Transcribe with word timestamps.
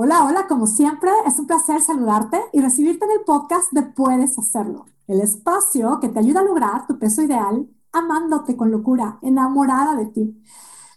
Hola, 0.00 0.24
hola, 0.24 0.46
como 0.46 0.68
siempre, 0.68 1.10
es 1.26 1.40
un 1.40 1.48
placer 1.48 1.82
saludarte 1.82 2.40
y 2.52 2.60
recibirte 2.60 3.04
en 3.04 3.10
el 3.10 3.22
podcast 3.22 3.72
de 3.72 3.82
Puedes 3.82 4.38
Hacerlo, 4.38 4.86
el 5.08 5.20
espacio 5.20 5.98
que 5.98 6.08
te 6.08 6.20
ayuda 6.20 6.38
a 6.38 6.44
lograr 6.44 6.86
tu 6.86 7.00
peso 7.00 7.20
ideal, 7.20 7.68
amándote 7.90 8.56
con 8.56 8.70
locura, 8.70 9.18
enamorada 9.22 9.96
de 9.96 10.06
ti. 10.06 10.40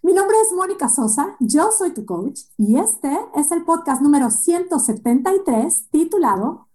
Mi 0.04 0.14
nombre 0.14 0.38
es 0.46 0.54
Mónica 0.54 0.88
Sosa, 0.88 1.36
yo 1.40 1.72
soy 1.72 1.96
tu 1.96 2.06
coach 2.06 2.42
y 2.58 2.78
este 2.78 3.10
es 3.34 3.52
el 3.52 3.66
podcast 3.66 4.04
número 4.04 4.30
173 4.30 5.90
titulado 5.90 6.68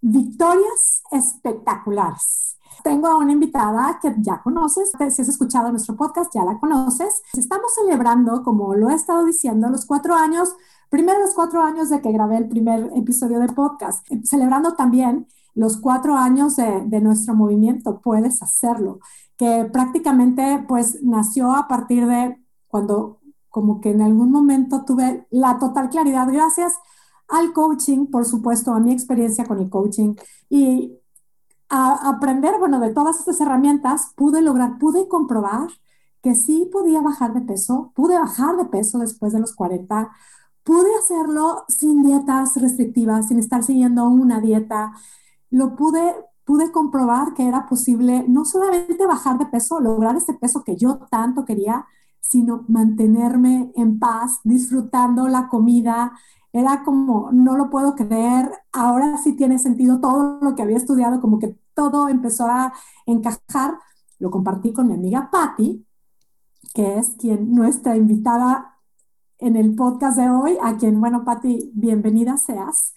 Victorias 0.00 1.04
Espectaculares. 1.12 2.58
Tengo 2.82 3.06
a 3.06 3.18
una 3.18 3.30
invitada 3.30 4.00
que 4.02 4.16
ya 4.18 4.42
conoces, 4.42 4.90
si 5.10 5.22
has 5.22 5.28
escuchado 5.28 5.70
nuestro 5.70 5.94
podcast 5.94 6.34
ya 6.34 6.44
la 6.44 6.58
conoces. 6.58 7.22
Estamos 7.34 7.72
celebrando, 7.72 8.42
como 8.42 8.74
lo 8.74 8.90
he 8.90 8.94
estado 8.94 9.24
diciendo, 9.24 9.68
los 9.68 9.86
cuatro 9.86 10.16
años 10.16 10.56
primero 10.88 11.20
los 11.20 11.34
cuatro 11.34 11.62
años 11.62 11.90
de 11.90 12.00
que 12.00 12.12
grabé 12.12 12.36
el 12.38 12.48
primer 12.48 12.90
episodio 12.96 13.38
de 13.40 13.48
podcast, 13.48 14.06
celebrando 14.24 14.74
también 14.74 15.26
los 15.54 15.76
cuatro 15.76 16.16
años 16.16 16.56
de, 16.56 16.82
de, 16.86 17.00
nuestro 17.00 17.34
movimiento, 17.34 18.00
puedes 18.00 18.42
hacerlo, 18.42 19.00
que 19.36 19.68
prácticamente 19.72 20.64
pues 20.68 21.02
nació 21.02 21.54
a 21.54 21.66
partir 21.68 22.06
de 22.06 22.36
cuando 22.68 23.18
como 23.48 23.80
que 23.80 23.90
en 23.90 24.02
algún 24.02 24.30
momento 24.30 24.84
tuve 24.84 25.26
la 25.30 25.58
total 25.58 25.88
claridad 25.88 26.28
gracias 26.30 26.74
al 27.28 27.52
coaching, 27.52 28.06
por 28.06 28.24
supuesto, 28.24 28.72
a 28.72 28.80
mi 28.80 28.92
experiencia 28.92 29.44
con 29.44 29.58
el 29.58 29.68
coaching 29.70 30.14
y 30.48 30.98
a 31.68 32.08
aprender, 32.08 32.58
bueno, 32.58 32.80
de 32.80 32.92
todas 32.92 33.18
estas 33.18 33.40
herramientas, 33.40 34.12
pude 34.16 34.40
lograr, 34.42 34.78
pude 34.78 35.08
comprobar 35.08 35.68
que 36.22 36.34
sí 36.34 36.68
podía 36.72 37.00
bajar 37.02 37.34
de 37.34 37.42
peso, 37.42 37.92
pude 37.94 38.18
bajar 38.18 38.56
de 38.56 38.64
peso 38.64 38.98
después 38.98 39.32
de 39.32 39.40
los 39.40 39.54
40, 39.54 40.10
Pude 40.68 40.94
hacerlo 40.98 41.64
sin 41.68 42.02
dietas 42.02 42.54
restrictivas, 42.60 43.28
sin 43.28 43.38
estar 43.38 43.62
siguiendo 43.64 44.06
una 44.06 44.38
dieta. 44.38 44.92
Lo 45.48 45.74
pude, 45.74 46.14
pude 46.44 46.70
comprobar 46.72 47.32
que 47.32 47.48
era 47.48 47.64
posible 47.64 48.26
no 48.28 48.44
solamente 48.44 49.06
bajar 49.06 49.38
de 49.38 49.46
peso, 49.46 49.80
lograr 49.80 50.16
ese 50.16 50.34
peso 50.34 50.64
que 50.64 50.76
yo 50.76 50.98
tanto 51.10 51.46
quería, 51.46 51.86
sino 52.20 52.66
mantenerme 52.68 53.72
en 53.76 53.98
paz, 53.98 54.40
disfrutando 54.44 55.26
la 55.26 55.48
comida. 55.48 56.12
Era 56.52 56.82
como, 56.84 57.30
no 57.32 57.56
lo 57.56 57.70
puedo 57.70 57.94
creer, 57.94 58.52
ahora 58.70 59.16
sí 59.16 59.36
tiene 59.36 59.58
sentido 59.58 60.00
todo 60.00 60.38
lo 60.42 60.54
que 60.54 60.60
había 60.60 60.76
estudiado, 60.76 61.22
como 61.22 61.38
que 61.38 61.56
todo 61.72 62.10
empezó 62.10 62.44
a 62.46 62.74
encajar. 63.06 63.78
Lo 64.18 64.30
compartí 64.30 64.74
con 64.74 64.88
mi 64.88 64.92
amiga 64.92 65.30
Patti, 65.30 65.86
que 66.74 66.98
es 66.98 67.14
quien 67.18 67.54
nuestra 67.54 67.96
invitada 67.96 68.77
en 69.38 69.56
el 69.56 69.74
podcast 69.74 70.18
de 70.18 70.28
hoy, 70.28 70.58
a 70.62 70.76
quien, 70.76 71.00
bueno, 71.00 71.24
Patti, 71.24 71.70
bienvenida 71.74 72.36
seas. 72.36 72.92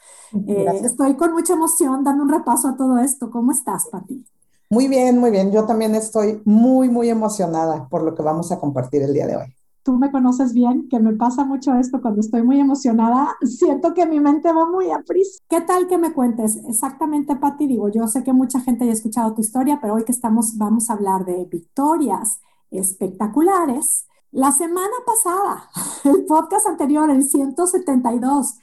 Eh, 0.48 0.82
estoy 0.84 1.16
con 1.16 1.34
mucha 1.34 1.54
emoción 1.54 2.04
dando 2.04 2.24
un 2.24 2.30
repaso 2.30 2.70
a 2.70 2.76
todo 2.76 2.98
esto. 2.98 3.30
¿Cómo 3.30 3.52
estás, 3.52 3.88
Patti? 3.92 4.26
Muy 4.70 4.88
bien, 4.88 5.20
muy 5.20 5.30
bien. 5.32 5.52
Yo 5.52 5.66
también 5.66 5.94
estoy 5.96 6.42
muy, 6.46 6.90
muy 6.90 7.10
emocionada 7.10 7.88
por 7.90 8.04
lo 8.04 8.16
que 8.16 8.24
vamos 8.24 8.52
a 8.52 8.60
compartir 8.60 9.04
el 9.04 9.14
día 9.14 9.28
de 9.28 9.36
hoy. 9.36 9.46
Tú 9.84 9.98
me 9.98 10.12
conoces 10.12 10.54
bien, 10.54 10.88
que 10.90 11.00
me 11.00 11.14
pasa 11.14 11.44
mucho 11.44 11.74
esto 11.76 12.02
cuando 12.02 12.22
estoy 12.22 12.44
muy 12.44 12.60
emocionada. 12.60 13.36
Siento 13.44 13.94
que 13.94 14.06
mi 14.06 14.20
mente 14.20 14.52
va 14.54 14.66
muy 14.66 14.92
a 14.92 15.00
prisa. 15.00 15.40
¿Qué 15.50 15.62
tal 15.62 15.88
que 15.88 15.98
me 15.98 16.14
cuentes? 16.14 16.56
Exactamente, 16.68 17.36
Patti, 17.36 17.68
digo, 17.68 17.90
yo 17.90 18.08
sé 18.08 18.24
que 18.24 18.34
mucha 18.34 18.60
gente 18.60 18.86
ya 18.86 18.92
ha 18.92 18.94
escuchado 18.94 19.34
tu 19.34 19.42
historia, 19.42 19.80
pero 19.82 19.96
hoy 19.96 20.06
que 20.06 20.12
estamos, 20.12 20.58
vamos 20.58 20.90
a 20.90 20.94
hablar 20.94 21.26
de 21.26 21.46
victorias 21.46 22.40
espectaculares 22.70 24.08
la 24.32 24.52
semana 24.52 24.94
pasada, 25.06 25.70
el 26.06 26.26
podcast 26.26 26.66
anterior, 26.68 27.10
el 27.10 27.24
172, 27.24 28.60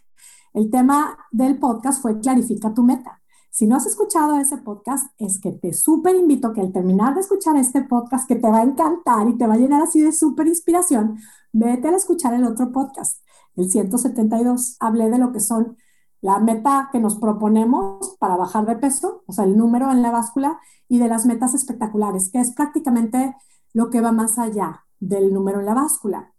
el 0.55 0.71
tema 0.71 1.19
del 1.31 1.59
podcast 1.59 2.01
fue 2.01 2.19
Clarifica 2.21 2.73
tu 2.73 2.83
meta. 2.83 3.21
Si 3.51 3.67
no 3.67 3.77
has 3.77 3.87
escuchado 3.87 4.39
ese 4.39 4.59
podcast, 4.59 5.13
es 5.19 5.41
que 5.41 5.53
te 5.53 5.73
súper 5.73 6.17
invito 6.17 6.53
que 6.53 6.61
al 6.61 6.73
terminar 6.73 7.15
de 7.15 7.21
escuchar 7.21 7.57
este 7.57 7.83
podcast, 7.83 8.27
que 8.27 8.37
te 8.37 8.49
va 8.49 8.59
a 8.59 8.63
encantar 8.63 9.29
y 9.29 9.37
te 9.37 9.47
va 9.47 9.55
a 9.55 9.59
llenar 9.59 9.83
así 9.83 10.01
de 10.01 10.13
súper 10.13 10.47
inspiración, 10.47 11.19
vete 11.53 11.89
a 11.89 11.97
escuchar 11.97 12.35
el 12.35 12.45
otro 12.45 12.73
podcast, 12.73 13.23
el 13.57 13.71
172. 13.71 14.77
Hablé 14.81 15.11
de 15.11 15.19
lo 15.19 15.33
que 15.33 15.41
son 15.41 15.77
la 16.21 16.39
meta 16.39 16.89
que 16.93 17.01
nos 17.01 17.17
proponemos 17.17 18.17
para 18.19 18.37
bajar 18.37 18.65
de 18.67 18.77
peso, 18.77 19.23
o 19.27 19.33
sea, 19.33 19.45
el 19.45 19.57
número 19.57 19.91
en 19.91 20.03
la 20.03 20.13
báscula, 20.13 20.61
y 20.89 20.99
de 20.99 21.09
las 21.09 21.27
metas 21.27 21.55
espectaculares, 21.55 22.31
que 22.31 22.41
es 22.41 22.53
prácticamente 22.53 23.37
lo 23.75 23.91
que 23.91 24.01
va 24.01 24.13
más 24.13 24.39
allá 24.39 24.88
del 25.01 25.33
número 25.33 25.61
en 25.61 25.67
la 25.67 25.75
báscula. 25.75 26.33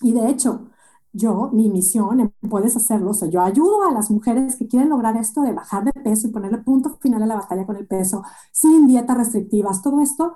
Y 0.00 0.12
de 0.12 0.28
hecho, 0.28 0.70
yo, 1.12 1.50
mi 1.52 1.70
misión, 1.70 2.34
puedes 2.50 2.76
hacerlo, 2.76 3.10
o 3.10 3.14
sea, 3.14 3.28
yo 3.28 3.40
ayudo 3.40 3.84
a 3.84 3.92
las 3.92 4.10
mujeres 4.10 4.56
que 4.56 4.66
quieren 4.66 4.88
lograr 4.90 5.16
esto 5.16 5.42
de 5.42 5.52
bajar 5.52 5.84
de 5.84 5.92
peso 5.92 6.26
y 6.26 6.32
ponerle 6.32 6.58
punto 6.58 6.98
final 7.00 7.22
a 7.22 7.26
la 7.26 7.36
batalla 7.36 7.66
con 7.66 7.76
el 7.76 7.86
peso, 7.86 8.24
sin 8.52 8.86
dietas 8.88 9.16
restrictivas, 9.16 9.82
todo 9.82 10.00
esto, 10.00 10.34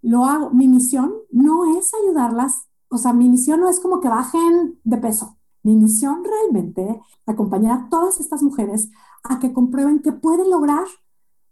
lo 0.00 0.24
hago. 0.24 0.50
Mi 0.50 0.68
misión 0.68 1.12
no 1.30 1.76
es 1.78 1.92
ayudarlas, 1.94 2.68
o 2.88 2.98
sea, 2.98 3.12
mi 3.12 3.28
misión 3.28 3.60
no 3.60 3.68
es 3.68 3.80
como 3.80 4.00
que 4.00 4.08
bajen 4.08 4.78
de 4.84 4.98
peso. 4.98 5.38
Mi 5.64 5.76
misión 5.76 6.22
realmente 6.24 7.00
acompañar 7.26 7.78
a 7.78 7.88
todas 7.88 8.20
estas 8.20 8.42
mujeres 8.42 8.90
a 9.24 9.38
que 9.38 9.52
comprueben 9.52 10.02
que 10.02 10.12
pueden 10.12 10.50
lograr 10.50 10.86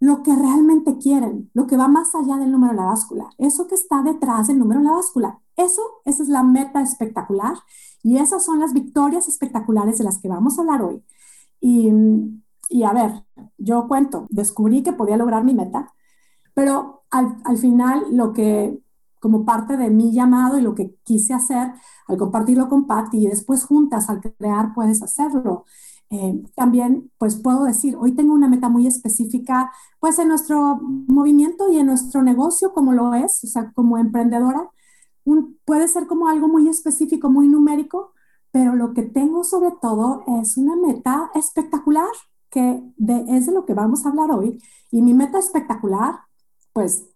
lo 0.00 0.22
que 0.22 0.34
realmente 0.34 0.98
quieren, 0.98 1.50
lo 1.54 1.66
que 1.66 1.76
va 1.76 1.86
más 1.86 2.14
allá 2.14 2.38
del 2.38 2.50
número 2.50 2.72
en 2.72 2.78
la 2.78 2.86
báscula, 2.86 3.30
eso 3.38 3.68
que 3.68 3.74
está 3.74 4.02
detrás 4.02 4.48
del 4.48 4.58
número 4.58 4.80
en 4.80 4.86
la 4.86 4.92
báscula. 4.92 5.40
Eso, 5.56 5.82
esa 6.06 6.22
es 6.22 6.30
la 6.30 6.42
meta 6.42 6.80
espectacular 6.80 7.54
y 8.02 8.16
esas 8.16 8.42
son 8.44 8.60
las 8.60 8.72
victorias 8.72 9.28
espectaculares 9.28 9.98
de 9.98 10.04
las 10.04 10.18
que 10.18 10.28
vamos 10.28 10.58
a 10.58 10.62
hablar 10.62 10.82
hoy. 10.82 11.04
Y, 11.60 11.90
y 12.70 12.82
a 12.84 12.92
ver, 12.94 13.24
yo 13.58 13.86
cuento, 13.88 14.26
descubrí 14.30 14.82
que 14.82 14.94
podía 14.94 15.18
lograr 15.18 15.44
mi 15.44 15.54
meta, 15.54 15.92
pero 16.54 17.04
al, 17.10 17.36
al 17.44 17.58
final 17.58 18.06
lo 18.10 18.32
que 18.32 18.80
como 19.20 19.44
parte 19.44 19.76
de 19.76 19.90
mi 19.90 20.12
llamado 20.14 20.58
y 20.58 20.62
lo 20.62 20.74
que 20.74 20.96
quise 21.04 21.34
hacer 21.34 21.72
al 22.08 22.16
compartirlo 22.16 22.68
con 22.68 22.86
Patty 22.86 23.18
y 23.18 23.26
después 23.28 23.64
juntas 23.64 24.08
al 24.08 24.20
crear 24.22 24.72
puedes 24.74 25.02
hacerlo 25.02 25.66
eh, 26.10 26.42
también, 26.56 27.10
pues 27.18 27.36
puedo 27.36 27.64
decir, 27.64 27.96
hoy 27.96 28.12
tengo 28.14 28.34
una 28.34 28.48
meta 28.48 28.68
muy 28.68 28.86
específica, 28.86 29.72
pues 30.00 30.18
en 30.18 30.28
nuestro 30.28 30.80
movimiento 30.80 31.70
y 31.70 31.78
en 31.78 31.86
nuestro 31.86 32.22
negocio, 32.22 32.72
como 32.72 32.92
lo 32.92 33.14
es, 33.14 33.44
o 33.44 33.46
sea, 33.46 33.72
como 33.72 33.96
emprendedora, 33.98 34.70
puede 35.64 35.88
ser 35.88 36.06
como 36.06 36.28
algo 36.28 36.48
muy 36.48 36.68
específico, 36.68 37.30
muy 37.30 37.48
numérico, 37.48 38.12
pero 38.50 38.74
lo 38.74 38.94
que 38.94 39.02
tengo 39.02 39.44
sobre 39.44 39.70
todo 39.80 40.24
es 40.40 40.56
una 40.56 40.76
meta 40.76 41.30
espectacular, 41.34 42.08
que 42.50 42.82
es 42.98 43.46
de 43.46 43.52
lo 43.52 43.64
que 43.64 43.74
vamos 43.74 44.04
a 44.04 44.08
hablar 44.08 44.32
hoy. 44.32 44.60
Y 44.90 45.02
mi 45.02 45.14
meta 45.14 45.38
espectacular, 45.38 46.20
pues, 46.72 47.06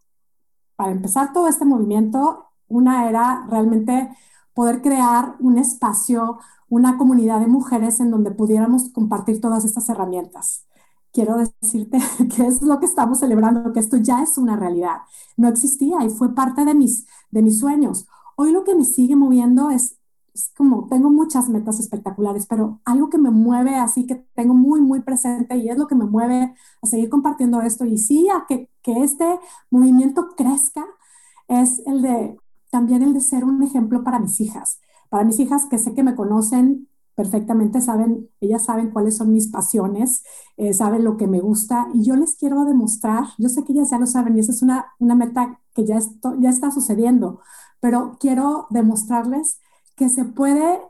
para 0.77 0.93
empezar 0.93 1.33
todo 1.33 1.49
este 1.49 1.65
movimiento, 1.65 2.47
una 2.69 3.09
era 3.09 3.47
realmente 3.50 4.10
poder 4.54 4.83
crear 4.83 5.37
un 5.41 5.59
espacio, 5.59 6.38
una 6.74 6.98
comunidad 6.98 7.38
de 7.38 7.46
mujeres 7.46 8.00
en 8.00 8.10
donde 8.10 8.32
pudiéramos 8.32 8.90
compartir 8.90 9.40
todas 9.40 9.64
estas 9.64 9.88
herramientas. 9.88 10.66
Quiero 11.12 11.36
decirte 11.36 11.98
que 12.34 12.46
es 12.46 12.62
lo 12.62 12.80
que 12.80 12.86
estamos 12.86 13.20
celebrando, 13.20 13.72
que 13.72 13.78
esto 13.78 13.96
ya 13.96 14.24
es 14.24 14.38
una 14.38 14.56
realidad. 14.56 15.02
No 15.36 15.46
existía 15.46 16.02
y 16.04 16.10
fue 16.10 16.34
parte 16.34 16.64
de 16.64 16.74
mis, 16.74 17.06
de 17.30 17.42
mis 17.42 17.60
sueños. 17.60 18.06
Hoy 18.36 18.50
lo 18.50 18.64
que 18.64 18.74
me 18.74 18.84
sigue 18.84 19.14
moviendo 19.14 19.70
es, 19.70 20.00
es 20.34 20.50
como, 20.56 20.88
tengo 20.88 21.10
muchas 21.10 21.48
metas 21.48 21.78
espectaculares, 21.78 22.46
pero 22.46 22.80
algo 22.84 23.08
que 23.08 23.18
me 23.18 23.30
mueve 23.30 23.76
así, 23.76 24.04
que 24.04 24.26
tengo 24.34 24.54
muy, 24.54 24.80
muy 24.80 25.00
presente 25.00 25.56
y 25.56 25.68
es 25.68 25.78
lo 25.78 25.86
que 25.86 25.94
me 25.94 26.06
mueve 26.06 26.56
a 26.82 26.86
seguir 26.88 27.08
compartiendo 27.08 27.62
esto 27.62 27.84
y 27.84 27.98
sí, 27.98 28.28
a 28.30 28.46
que, 28.48 28.68
que 28.82 29.04
este 29.04 29.38
movimiento 29.70 30.30
crezca, 30.36 30.84
es 31.46 31.80
el 31.86 32.02
de 32.02 32.36
también 32.72 33.04
el 33.04 33.14
de 33.14 33.20
ser 33.20 33.44
un 33.44 33.62
ejemplo 33.62 34.02
para 34.02 34.18
mis 34.18 34.41
hijas 34.41 34.80
para 35.09 35.25
mis 35.25 35.38
hijas 35.41 35.66
que 35.66 35.78
sé 35.78 35.94
que 35.94 36.03
me 36.03 36.15
conocen 36.15 36.88
perfectamente, 37.15 37.81
saben, 37.81 38.28
ellas 38.41 38.65
saben 38.65 38.91
cuáles 38.91 39.16
son 39.16 39.33
mis 39.33 39.48
pasiones, 39.48 40.24
eh, 40.56 40.72
saben 40.74 41.04
lo 41.04 41.16
que 41.16 41.27
me 41.27 41.41
gusta 41.41 41.89
y 41.95 42.04
yo 42.04 42.16
les 42.16 42.36
quiero 42.36 42.65
demostrar, 42.65 43.24
yo 43.39 43.48
sé 43.48 43.65
que 43.65 43.72
ellas 43.72 43.91
ya 43.91 43.98
lo 43.98 44.06
saben 44.06 44.36
y 44.36 44.41
esa 44.41 44.53
es 44.53 44.62
una, 44.62 44.86
una 44.98 45.15
meta 45.15 45.60
que 45.74 45.84
ya, 45.84 45.97
esto, 45.97 46.34
ya 46.41 46.51
está 46.51 46.71
sucediendo, 46.71 47.41
pero 47.80 48.16
quiero 48.18 48.66
demostrarles 48.71 49.60
que 49.95 50.09
se 50.09 50.24
puede 50.24 50.80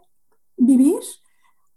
vivir 0.57 1.01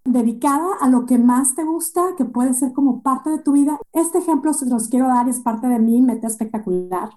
dedicada 0.06 0.76
a 0.80 0.88
lo 0.88 1.06
que 1.06 1.18
más 1.18 1.56
te 1.56 1.64
gusta, 1.66 2.16
que 2.18 2.26
puede 2.26 2.54
ser 2.54 2.72
como 2.72 3.02
parte 3.02 3.30
de 3.30 3.40
tu 3.40 3.52
vida. 3.52 3.78
Este 3.92 4.20
ejemplo 4.20 4.54
se 4.54 4.66
los 4.68 4.88
quiero 4.88 5.08
dar, 5.08 5.28
es 5.28 5.40
parte 5.42 5.68
de 5.68 5.80
mi 5.80 6.02
meta 6.02 6.28
espectacular. 6.28 7.10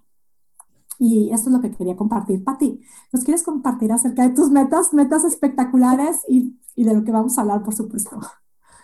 Y 1.01 1.31
esto 1.33 1.51
es 1.51 1.55
lo 1.57 1.63
que 1.63 1.73
quería 1.73 1.97
compartir 1.97 2.45
para 2.45 2.59
ti. 2.59 2.81
¿Nos 3.13 3.25
quieres 3.25 3.43
compartir 3.43 3.93
acerca 3.93 4.23
de 4.29 4.35
tus 4.35 4.51
metas, 4.51 4.95
metas 4.95 5.25
espectaculares 5.25 6.21
y, 6.29 6.61
y 6.77 6.85
de 6.85 6.95
lo 6.95 7.05
que 7.05 7.13
vamos 7.13 7.39
a 7.39 7.43
hablar, 7.43 7.65
por 7.65 7.75
supuesto? 7.75 8.21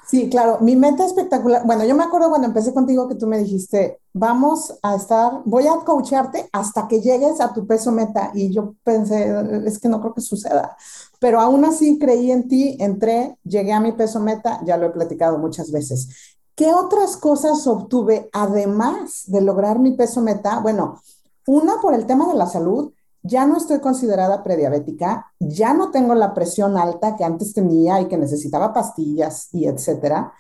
Sí, 0.02 0.30
claro, 0.30 0.58
mi 0.60 0.76
meta 0.76 1.04
espectacular, 1.04 1.66
bueno, 1.66 1.84
yo 1.84 1.96
me 1.96 2.04
acuerdo 2.04 2.28
cuando 2.28 2.46
empecé 2.46 2.72
contigo 2.72 3.08
que 3.08 3.16
tú 3.16 3.26
me 3.26 3.38
dijiste, 3.38 4.00
vamos 4.12 4.78
a 4.82 4.94
estar, 4.94 5.42
voy 5.44 5.66
a 5.66 5.84
coacharte 5.84 6.48
hasta 6.52 6.86
que 6.86 7.00
llegues 7.00 7.40
a 7.40 7.52
tu 7.52 7.66
peso 7.66 7.90
meta. 7.90 8.30
Y 8.32 8.52
yo 8.54 8.76
pensé, 8.84 9.34
es 9.66 9.80
que 9.80 9.88
no 9.88 10.00
creo 10.00 10.14
que 10.14 10.20
suceda. 10.20 10.76
pero 11.20 11.40
aún 11.40 11.64
así 11.64 11.98
creí 11.98 12.30
en 12.30 12.46
ti, 12.48 12.76
entré, 12.80 13.36
llegué 13.44 13.72
a 13.72 13.80
mi 13.80 13.92
peso 13.92 14.20
meta, 14.20 14.60
ya 14.64 14.76
lo 14.76 14.86
he 14.86 14.90
platicado 14.90 15.38
muchas 15.38 15.72
veces. 15.72 16.08
¿Qué 16.54 16.72
otras 16.72 17.16
cosas 17.16 17.66
obtuve 17.66 18.30
además 18.32 19.24
de 19.26 19.40
lograr 19.42 19.78
mi 19.80 19.92
peso 19.96 20.22
meta? 20.22 20.60
Bueno, 20.60 21.00
una 21.46 21.80
por 21.80 21.94
el 21.94 22.06
tema 22.06 22.26
de 22.26 22.34
la 22.34 22.46
salud, 22.46 22.92
ya 23.22 23.46
no 23.46 23.56
estoy 23.56 23.80
considerada 23.80 24.42
prediabética, 24.42 25.32
ya 25.40 25.74
no 25.74 25.90
tengo 25.90 26.14
la 26.14 26.34
presión 26.34 26.76
alta 26.76 27.16
que 27.16 27.24
antes 27.24 27.52
tenía 27.52 28.00
y 28.00 28.06
que 28.06 28.16
necesitaba 28.16 28.72
pastillas 28.72 29.48
y 29.52 29.66
etcétera. 29.66 30.32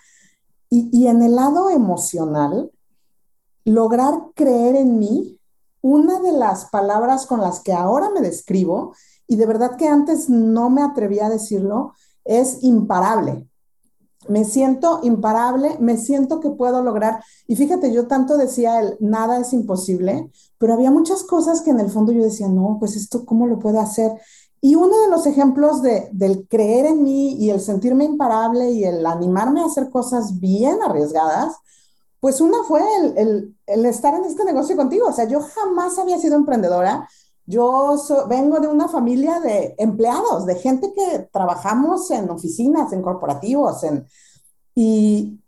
Y, 0.70 0.88
y 0.92 1.08
en 1.08 1.22
el 1.22 1.34
lado 1.34 1.70
emocional, 1.70 2.70
lograr 3.64 4.14
creer 4.34 4.76
en 4.76 4.98
mí, 4.98 5.40
una 5.80 6.20
de 6.20 6.32
las 6.32 6.66
palabras 6.66 7.26
con 7.26 7.40
las 7.40 7.60
que 7.60 7.72
ahora 7.72 8.10
me 8.10 8.20
describo, 8.20 8.94
y 9.28 9.36
de 9.36 9.46
verdad 9.46 9.76
que 9.76 9.88
antes 9.88 10.28
no 10.28 10.70
me 10.70 10.82
atrevía 10.82 11.26
a 11.26 11.30
decirlo, 11.30 11.94
es 12.24 12.62
imparable. 12.62 13.48
Me 14.28 14.44
siento 14.44 15.00
imparable, 15.02 15.76
me 15.80 15.96
siento 15.96 16.40
que 16.40 16.50
puedo 16.50 16.82
lograr. 16.82 17.22
Y 17.46 17.56
fíjate, 17.56 17.92
yo 17.92 18.06
tanto 18.06 18.36
decía 18.36 18.80
el 18.80 18.96
nada 19.00 19.40
es 19.40 19.52
imposible, 19.52 20.30
pero 20.58 20.74
había 20.74 20.90
muchas 20.90 21.24
cosas 21.24 21.60
que 21.62 21.70
en 21.70 21.80
el 21.80 21.90
fondo 21.90 22.12
yo 22.12 22.22
decía, 22.22 22.48
no, 22.48 22.76
pues 22.78 22.96
esto, 22.96 23.24
¿cómo 23.24 23.46
lo 23.46 23.58
puedo 23.58 23.80
hacer? 23.80 24.12
Y 24.60 24.74
uno 24.74 25.00
de 25.00 25.08
los 25.08 25.26
ejemplos 25.26 25.82
de, 25.82 26.08
del 26.12 26.48
creer 26.48 26.86
en 26.86 27.02
mí 27.02 27.34
y 27.34 27.50
el 27.50 27.60
sentirme 27.60 28.04
imparable 28.04 28.70
y 28.70 28.84
el 28.84 29.06
animarme 29.06 29.60
a 29.60 29.66
hacer 29.66 29.90
cosas 29.90 30.40
bien 30.40 30.78
arriesgadas, 30.82 31.54
pues 32.20 32.40
una 32.40 32.64
fue 32.64 32.82
el, 33.00 33.54
el, 33.66 33.86
estar 33.86 34.14
en 34.14 34.24
este 34.24 34.44
negocio 34.44 34.74
contigo. 34.76 35.06
O 35.06 35.12
sea, 35.12 35.28
yo 35.28 35.40
jamás 35.40 35.98
había 35.98 36.18
sido 36.18 36.36
emprendedora. 36.36 37.08
Yo 37.46 37.96
vengo 38.28 38.58
de 38.58 38.68
una 38.68 38.88
familia 38.88 39.40
de 39.40 39.74
empleados, 39.78 40.46
de 40.46 40.56
gente 40.56 40.92
que 40.92 41.28
trabajamos 41.32 42.10
en 42.10 42.28
oficinas, 42.28 42.92
en 42.92 43.02
corporativos, 43.02 43.84
y 44.74 45.38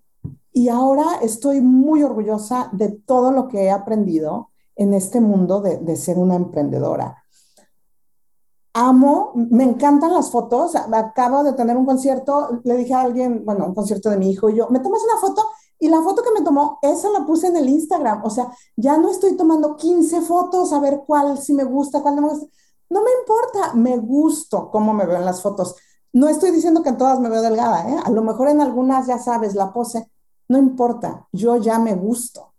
ahora 0.71 1.19
estoy 1.23 1.61
muy 1.61 2.03
orgullosa 2.03 2.69
de 2.73 2.89
todo 2.89 3.33
lo 3.33 3.49
que 3.49 3.65
he 3.65 3.71
aprendido 3.71 4.50
en 4.77 4.95
este 4.95 5.21
mundo 5.21 5.61
de, 5.61 5.79
de 5.79 5.97
ser 5.97 6.19
una 6.19 6.37
emprendedora. 6.37 7.23
Amo, 8.75 9.33
me 9.35 9.65
encantan 9.65 10.15
las 10.15 10.31
fotos. 10.31 10.77
Acabo 10.77 11.43
de 11.43 11.53
tener 11.55 11.77
un 11.77 11.85
concierto, 11.85 12.61
le 12.62 12.77
dije 12.77 12.95
a 12.95 13.00
alguien, 13.00 13.45
bueno, 13.45 13.67
un 13.67 13.75
concierto 13.75 14.09
de 14.09 14.19
mi 14.19 14.31
hijo 14.31 14.49
y 14.50 14.56
yo, 14.56 14.69
¿me 14.71 14.79
tomas 14.79 15.03
una 15.03 15.21
foto? 15.21 15.43
Y 15.81 15.89
la 15.89 16.03
foto 16.03 16.23
que 16.23 16.33
me 16.33 16.45
tomó, 16.45 16.79
esa 16.83 17.09
la 17.11 17.25
puse 17.25 17.47
en 17.47 17.57
el 17.57 17.69
Instagram. 17.69 18.25
O 18.25 18.31
sea, 18.31 18.51
ya 18.77 18.99
no 18.99 19.11
estoy 19.11 19.37
tomando 19.37 19.77
15 19.77 20.23
fotos 20.23 20.73
a 20.73 20.81
ver 20.81 21.05
cuál 21.07 21.39
sí 21.39 21.53
me 21.53 21.65
gusta, 21.65 22.03
cuál 22.03 22.17
no 22.17 22.23
me 22.23 22.29
gusta. 22.31 22.47
No 22.91 23.03
me 23.03 23.11
importa, 23.21 23.75
me 23.75 23.97
gusto 23.99 24.71
cómo 24.71 24.93
me 24.93 25.07
veo 25.07 25.17
en 25.17 25.25
las 25.25 25.41
fotos. 25.41 25.77
No 26.13 26.29
estoy 26.29 26.51
diciendo 26.51 26.83
que 26.83 26.89
en 26.89 26.97
todas 26.97 27.21
me 27.21 27.29
veo 27.29 27.43
delgada, 27.43 27.89
¿eh? 27.89 27.97
A 28.05 28.11
lo 28.11 28.23
mejor 28.23 28.49
en 28.49 28.61
algunas, 28.61 29.07
ya 29.07 29.19
sabes, 29.19 29.55
la 29.55 29.73
pose. 29.73 30.11
No 30.49 30.59
importa, 30.59 31.29
yo 31.33 31.57
ya 31.59 31.79
me 31.79 31.95
gusto. 31.95 32.55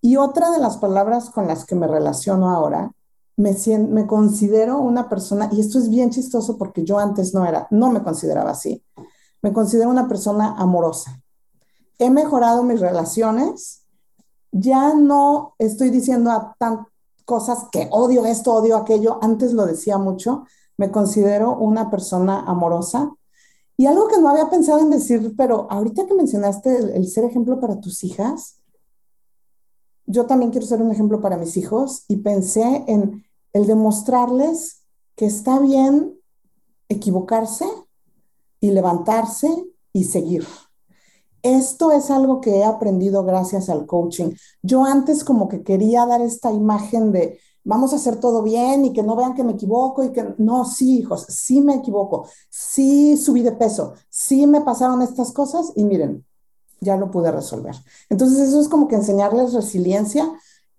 Y 0.00 0.16
otra 0.16 0.50
de 0.50 0.58
las 0.58 0.78
palabras 0.78 1.28
con 1.28 1.46
las 1.46 1.66
que 1.66 1.74
me 1.74 1.88
relaciono 1.88 2.48
ahora, 2.48 2.92
me, 3.36 3.54
me 3.90 4.06
considero 4.06 4.78
una 4.78 5.08
persona, 5.08 5.50
y 5.52 5.60
esto 5.60 5.78
es 5.78 5.90
bien 5.90 6.10
chistoso 6.10 6.56
porque 6.56 6.84
yo 6.84 6.98
antes 6.98 7.34
no 7.34 7.44
era, 7.44 7.66
no 7.70 7.90
me 7.90 8.02
consideraba 8.02 8.52
así. 8.52 8.82
Me 9.42 9.52
considero 9.52 9.90
una 9.90 10.08
persona 10.08 10.54
amorosa 10.56 11.20
he 12.00 12.10
mejorado 12.10 12.64
mis 12.64 12.80
relaciones, 12.80 13.82
ya 14.50 14.94
no 14.94 15.54
estoy 15.58 15.90
diciendo 15.90 16.30
a 16.30 16.56
tan 16.58 16.86
cosas 17.24 17.66
que 17.70 17.88
odio 17.92 18.26
esto, 18.26 18.52
odio 18.52 18.76
aquello, 18.76 19.18
antes 19.22 19.52
lo 19.52 19.66
decía 19.66 19.98
mucho, 19.98 20.44
me 20.76 20.90
considero 20.90 21.56
una 21.56 21.90
persona 21.90 22.40
amorosa. 22.40 23.14
Y 23.76 23.86
algo 23.86 24.08
que 24.08 24.18
no 24.18 24.28
había 24.28 24.50
pensado 24.50 24.80
en 24.80 24.90
decir, 24.90 25.34
pero 25.36 25.66
ahorita 25.70 26.06
que 26.06 26.14
mencionaste 26.14 26.96
el, 26.96 27.06
ser 27.06 27.24
ejemplo 27.24 27.60
para 27.60 27.80
tus 27.80 28.02
hijas, 28.02 28.56
yo 30.06 30.26
también 30.26 30.50
quiero 30.50 30.66
ser 30.66 30.82
un 30.82 30.90
ejemplo 30.90 31.20
para 31.20 31.36
mis 31.36 31.56
hijos 31.56 32.04
y 32.08 32.16
pensé 32.16 32.84
en 32.88 33.24
el 33.52 33.66
demostrarles 33.66 34.82
que 35.16 35.26
está 35.26 35.58
bien 35.60 36.18
equivocarse 36.88 37.66
y 38.58 38.70
levantarse 38.70 39.48
y 39.92 40.04
seguir. 40.04 40.46
Esto 41.42 41.92
es 41.92 42.10
algo 42.10 42.40
que 42.40 42.58
he 42.58 42.64
aprendido 42.64 43.24
gracias 43.24 43.68
al 43.68 43.86
coaching. 43.86 44.32
Yo 44.62 44.84
antes 44.84 45.24
como 45.24 45.48
que 45.48 45.62
quería 45.62 46.06
dar 46.06 46.20
esta 46.20 46.52
imagen 46.52 47.12
de 47.12 47.38
vamos 47.64 47.92
a 47.92 47.96
hacer 47.96 48.18
todo 48.18 48.42
bien 48.42 48.84
y 48.84 48.92
que 48.92 49.02
no 49.02 49.16
vean 49.16 49.34
que 49.34 49.44
me 49.44 49.52
equivoco 49.52 50.04
y 50.04 50.12
que 50.12 50.34
no, 50.38 50.64
sí, 50.64 50.98
hijos, 50.98 51.26
sí 51.28 51.60
me 51.60 51.74
equivoco, 51.76 52.26
sí 52.48 53.16
subí 53.16 53.42
de 53.42 53.52
peso, 53.52 53.94
sí 54.08 54.46
me 54.46 54.62
pasaron 54.62 55.02
estas 55.02 55.32
cosas 55.32 55.72
y 55.76 55.84
miren, 55.84 56.24
ya 56.80 56.96
lo 56.96 57.10
pude 57.10 57.30
resolver. 57.30 57.76
Entonces 58.08 58.48
eso 58.48 58.60
es 58.60 58.68
como 58.68 58.88
que 58.88 58.96
enseñarles 58.96 59.52
resiliencia 59.52 60.30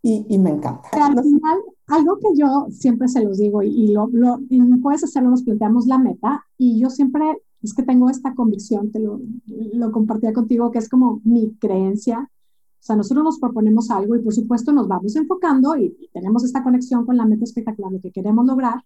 y, 0.03 0.39
me 0.39 0.49
encanta. 0.49 0.89
al 0.93 1.21
final, 1.21 1.59
algo 1.85 2.17
que 2.17 2.35
yo 2.35 2.65
siempre 2.71 3.07
se 3.07 3.23
los 3.23 3.37
digo 3.37 3.61
y, 3.61 3.89
lo, 3.89 4.09
lo 4.11 4.39
puedes 4.81 5.03
hacerlo, 5.03 5.29
nos 5.29 5.43
planteamos 5.43 5.85
la 5.85 5.99
meta 5.99 6.43
y 6.57 6.79
yo 6.79 6.89
siempre 6.89 7.23
es 7.61 7.73
que 7.73 7.83
tengo 7.83 8.09
esta 8.09 8.33
convicción, 8.33 8.91
te 8.91 8.99
lo, 8.99 9.21
lo 9.45 9.91
compartía 9.91 10.33
contigo, 10.33 10.71
que 10.71 10.79
es 10.79 10.89
como 10.89 11.21
mi 11.23 11.53
creencia. 11.55 12.29
O 12.29 12.83
sea, 12.83 12.95
nosotros 12.95 13.23
nos 13.23 13.39
proponemos 13.39 13.91
algo 13.91 14.15
y 14.15 14.21
por 14.21 14.33
supuesto 14.33 14.71
nos 14.71 14.87
vamos 14.87 15.15
enfocando 15.15 15.75
y, 15.75 16.09
tenemos 16.13 16.43
esta 16.43 16.63
conexión 16.63 17.05
con 17.05 17.17
la 17.17 17.25
meta 17.25 17.43
espectacular, 17.43 17.91
lo 17.91 17.99
que 17.99 18.11
queremos 18.11 18.45
lograr, 18.45 18.83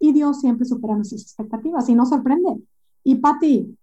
y 0.00 0.12
Dios 0.12 0.40
siempre 0.40 0.66
supera 0.66 0.96
nuestras 0.96 1.22
expectativas 1.22 1.88
y 1.88 1.94
nos 1.94 2.08
sorprende. 2.08 2.60
Y 3.04 3.14
Pati, 3.16 3.76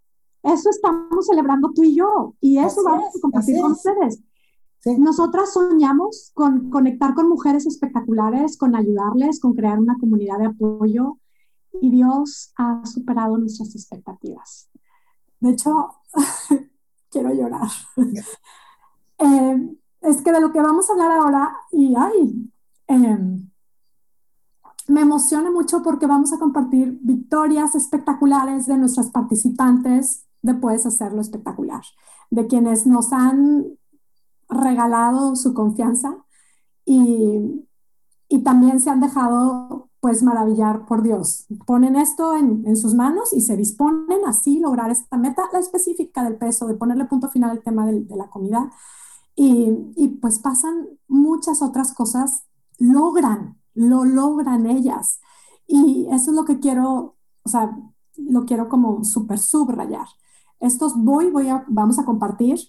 eso 0.44 0.70
estamos 0.70 1.26
celebrando 1.26 1.72
tú 1.74 1.84
y 1.84 1.96
yo, 1.96 2.36
y 2.42 2.58
eso 2.58 2.84
vamos 2.84 3.16
a 3.16 3.22
compartir 3.22 3.62
con 3.62 3.72
ustedes. 3.72 4.22
Nosotras 5.00 5.54
soñamos 5.54 6.32
con 6.34 6.70
conectar 6.70 7.14
con 7.14 7.30
mujeres 7.30 7.66
espectaculares, 7.66 8.58
con 8.58 8.76
ayudarles, 8.76 9.40
con 9.40 9.54
crear 9.54 9.80
una 9.80 9.98
comunidad 9.98 10.40
de 10.40 10.48
apoyo, 10.48 11.20
y 11.82 11.90
Dios 11.90 12.54
ha 12.58 12.86
superado 12.86 13.38
nuestras 13.38 13.76
expectativas. 13.76 14.70
De 15.40 15.52
hecho, 15.52 15.90
quiero 17.10 17.34
llorar. 17.34 17.70
Eh, 19.20 19.78
es 20.02 20.22
que 20.22 20.34
de 20.34 20.42
lo 20.42 20.52
que 20.52 20.60
vamos 20.60 20.90
a 20.90 20.94
hablar 20.94 21.12
ahora, 21.12 21.56
y 21.72 21.94
ay, 21.96 22.52
em, 22.88 23.50
me 24.88 25.02
emociona 25.02 25.50
mucho 25.50 25.82
porque 25.82 26.08
vamos 26.08 26.34
a 26.34 26.40
compartir 26.40 26.98
victorias 27.02 27.76
espectaculares 27.76 28.66
de 28.66 28.78
nuestras 28.78 29.12
participantes 29.12 30.26
de 30.42 30.56
Puedes 30.56 30.86
Hacerlo 30.86 31.22
Espectacular, 31.22 31.84
de 32.32 32.48
quienes 32.48 32.86
nos 32.86 33.14
han 33.14 33.78
regalado 34.50 35.38
su 35.38 35.54
confianza 35.54 36.18
y, 36.84 37.66
y 38.28 38.44
también 38.44 38.82
se 38.82 38.90
han 38.90 39.00
dejado 39.00 39.90
pues 40.04 40.22
maravillar 40.22 40.86
por 40.86 41.02
Dios. 41.02 41.46
Ponen 41.66 41.96
esto 41.96 42.36
en, 42.36 42.76
sus 42.76 42.94
manos 42.94 43.32
y 43.32 43.40
se 43.40 43.56
disponen 43.56 44.26
así 44.28 44.60
lograr 44.60 44.92
esta 44.92 45.16
meta, 45.16 45.44
la 45.54 45.60
específica 45.60 46.26
del 46.26 46.36
peso, 46.36 46.68
de 46.68 46.74
ponerle 46.74 47.06
punto 47.06 47.30
final 47.30 47.52
al 47.52 47.64
tema 47.64 47.86
de, 47.86 48.06
la 48.14 48.30
comida. 48.30 48.70
Y, 49.34 50.10
pues 50.22 50.40
pasan 50.40 50.90
muchas 51.08 51.62
otras 51.62 51.94
cosas, 51.94 52.44
logran, 52.80 53.58
lo 53.76 54.04
logran 54.04 54.68
ellas. 54.68 55.22
Y 55.68 56.06
eso 56.12 56.32
es 56.32 56.36
lo 56.36 56.44
que 56.44 56.60
quiero, 56.60 57.16
o 57.44 57.50
sea, 57.50 57.74
lo 58.18 58.44
quiero 58.44 58.68
como 58.68 59.06
súper 59.06 59.40
subrayar. 59.40 60.08
Estos 60.60 60.98
voy, 60.98 61.32
voy 61.32 61.48
a, 61.48 61.64
vamos 61.70 61.98
a 61.98 62.04
compartir 62.04 62.60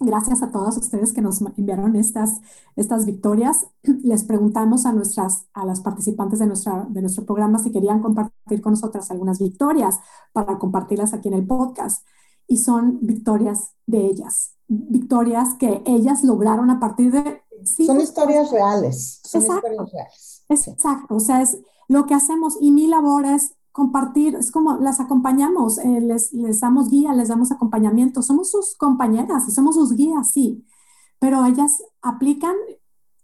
Gracias 0.00 0.42
a 0.42 0.52
todos 0.52 0.76
ustedes 0.76 1.12
que 1.12 1.20
nos 1.20 1.40
enviaron 1.56 1.96
estas, 1.96 2.40
estas 2.76 3.04
victorias. 3.04 3.66
Les 3.82 4.24
preguntamos 4.24 4.86
a, 4.86 4.92
nuestras, 4.92 5.46
a 5.52 5.64
las 5.64 5.80
participantes 5.80 6.38
de, 6.38 6.46
nuestra, 6.46 6.86
de 6.88 7.00
nuestro 7.00 7.26
programa 7.26 7.58
si 7.58 7.72
querían 7.72 8.00
compartir 8.00 8.60
con 8.60 8.72
nosotras 8.72 9.10
algunas 9.10 9.40
victorias 9.40 9.98
para 10.32 10.58
compartirlas 10.58 11.14
aquí 11.14 11.28
en 11.28 11.34
el 11.34 11.46
podcast. 11.46 12.06
Y 12.46 12.58
son 12.58 12.98
victorias 13.02 13.74
de 13.86 14.06
ellas, 14.06 14.54
victorias 14.68 15.54
que 15.54 15.82
ellas 15.84 16.24
lograron 16.24 16.70
a 16.70 16.80
partir 16.80 17.12
de... 17.12 17.42
son 17.64 18.00
historias 18.00 18.50
reales. 18.50 19.20
Son 19.24 19.42
historias 19.42 19.92
reales. 19.92 20.44
Exacto, 20.48 21.16
o 21.16 21.20
sea, 21.20 21.42
es 21.42 21.58
lo 21.88 22.06
que 22.06 22.14
hacemos 22.14 22.56
y 22.60 22.70
mi 22.70 22.86
labor 22.86 23.26
es 23.26 23.54
compartir, 23.78 24.34
es 24.34 24.50
como 24.50 24.76
las 24.78 24.98
acompañamos, 24.98 25.78
eh, 25.78 26.00
les, 26.00 26.32
les 26.32 26.58
damos 26.58 26.90
guía, 26.90 27.14
les 27.14 27.28
damos 27.28 27.52
acompañamiento, 27.52 28.22
somos 28.22 28.50
sus 28.50 28.76
compañeras 28.76 29.46
y 29.46 29.52
somos 29.52 29.76
sus 29.76 29.92
guías, 29.94 30.32
sí, 30.32 30.66
pero 31.20 31.46
ellas 31.46 31.80
aplican 32.02 32.56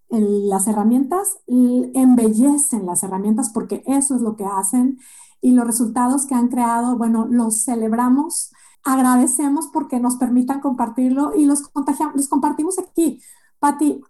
las 0.09 0.69
herramientas, 0.69 1.39
embellecen 1.49 2.87
las 2.87 3.03
herramientas 3.03 3.51
porque 3.51 3.83
eso 3.87 4.15
es 4.15 4.23
lo 4.23 4.37
que 4.37 4.45
hacen 4.45 4.99
y 5.41 5.51
los 5.51 5.67
resultados 5.67 6.25
que 6.25 6.37
han 6.37 6.47
creado, 6.47 6.97
bueno, 6.97 7.27
los 7.29 7.65
celebramos, 7.65 8.53
agradecemos 8.85 9.67
porque 9.73 9.99
nos 9.99 10.15
permitan 10.15 10.61
compartirlo 10.61 11.35
y 11.35 11.47
los, 11.47 11.63
contagiamos, 11.69 12.15
los 12.15 12.29
compartimos 12.29 12.79
aquí. 12.79 13.21
Patti, 13.59 14.01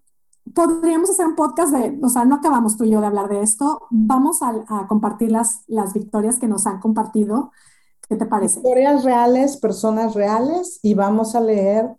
podríamos 0.52 1.10
hacer 1.10 1.26
un 1.26 1.34
podcast 1.34 1.72
de, 1.72 1.98
o 2.02 2.08
sea, 2.08 2.24
no 2.24 2.36
acabamos 2.36 2.76
tú 2.76 2.84
y 2.84 2.90
yo 2.90 3.00
de 3.00 3.06
hablar 3.06 3.28
de 3.28 3.42
esto, 3.42 3.82
vamos 3.90 4.42
a, 4.42 4.64
a 4.68 4.86
compartir 4.86 5.30
las, 5.30 5.62
las 5.66 5.94
victorias 5.94 6.38
que 6.38 6.48
nos 6.48 6.66
han 6.66 6.80
compartido. 6.80 7.52
¿Qué 8.08 8.16
te 8.16 8.26
parece? 8.26 8.58
Historias 8.58 9.04
reales, 9.04 9.56
personas 9.56 10.14
reales 10.14 10.78
y 10.82 10.94
vamos 10.94 11.34
a 11.34 11.40
leer 11.40 11.96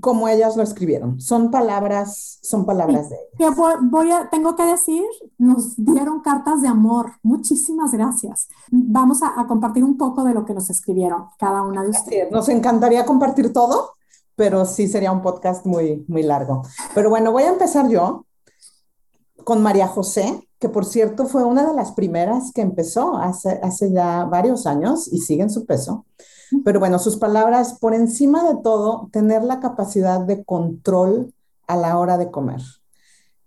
como 0.00 0.28
ellas 0.28 0.56
lo 0.56 0.62
escribieron. 0.62 1.20
Son 1.20 1.50
palabras, 1.50 2.38
son 2.42 2.64
palabras 2.64 3.10
de 3.10 3.16
ellas. 3.16 3.54
Que 3.54 3.62
voy, 3.82 4.10
a, 4.10 4.28
tengo 4.30 4.56
que 4.56 4.64
decir, 4.64 5.04
nos 5.38 5.76
dieron 5.76 6.20
cartas 6.20 6.62
de 6.62 6.68
amor. 6.68 7.12
Muchísimas 7.22 7.92
gracias. 7.92 8.48
Vamos 8.70 9.20
a, 9.22 9.46
compartir 9.46 9.84
un 9.84 9.98
poco 9.98 10.24
de 10.24 10.32
lo 10.32 10.44
que 10.44 10.54
nos 10.54 10.70
escribieron 10.70 11.26
cada 11.38 11.62
una 11.62 11.82
de 11.82 11.90
ustedes. 11.90 12.32
Nos 12.32 12.48
encantaría 12.48 13.04
compartir 13.04 13.52
todo, 13.52 13.92
pero 14.36 14.64
sí 14.64 14.88
sería 14.88 15.12
un 15.12 15.22
podcast 15.22 15.66
muy, 15.66 16.04
muy 16.08 16.22
largo. 16.22 16.62
Pero 16.94 17.10
bueno, 17.10 17.32
voy 17.32 17.44
a 17.44 17.50
empezar 17.50 17.88
yo 17.88 18.26
con 19.44 19.62
María 19.62 19.88
José, 19.88 20.48
que 20.58 20.68
por 20.68 20.84
cierto 20.84 21.26
fue 21.26 21.44
una 21.44 21.66
de 21.66 21.74
las 21.74 21.92
primeras 21.92 22.52
que 22.52 22.62
empezó 22.62 23.16
hace, 23.16 23.60
hace 23.62 23.92
ya 23.92 24.24
varios 24.24 24.66
años 24.66 25.08
y 25.12 25.18
sigue 25.18 25.42
en 25.42 25.50
su 25.50 25.66
peso. 25.66 26.06
Pero 26.64 26.80
bueno, 26.80 26.98
sus 26.98 27.16
palabras, 27.16 27.78
por 27.80 27.94
encima 27.94 28.44
de 28.44 28.60
todo, 28.62 29.08
tener 29.10 29.42
la 29.42 29.60
capacidad 29.60 30.20
de 30.20 30.44
control 30.44 31.34
a 31.66 31.76
la 31.76 31.98
hora 31.98 32.18
de 32.18 32.30
comer. 32.30 32.60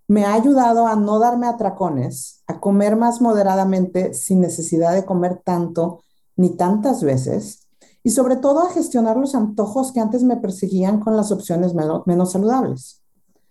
Me 0.08 0.25
ha 0.25 0.34
ayudado 0.34 0.88
a 0.88 0.96
no 0.96 1.20
darme 1.20 1.48
atracones, 1.48 2.44
a 2.48 2.60
comer 2.60 2.96
más 2.96 3.22
moderadamente 3.22 4.13
sin 4.13 4.42
necesidad 4.42 4.94
de 4.94 5.06
comer 5.06 5.42
tanto 5.44 6.01
ni 6.36 6.51
tantas 6.51 7.04
veces 7.04 7.64
y 8.06 8.12
sobre 8.12 8.36
todo 8.36 8.62
a 8.62 8.70
gestionar 8.70 9.18
los 9.18 9.34
antojos 9.34 9.92
que 9.92 10.00
antes 10.00 10.24
me 10.24 10.38
perseguían 10.38 11.00
con 11.00 11.18
las 11.18 11.32
opciones 11.32 11.74
menos, 11.74 12.06
menos 12.06 12.34
saludables. 12.34 13.02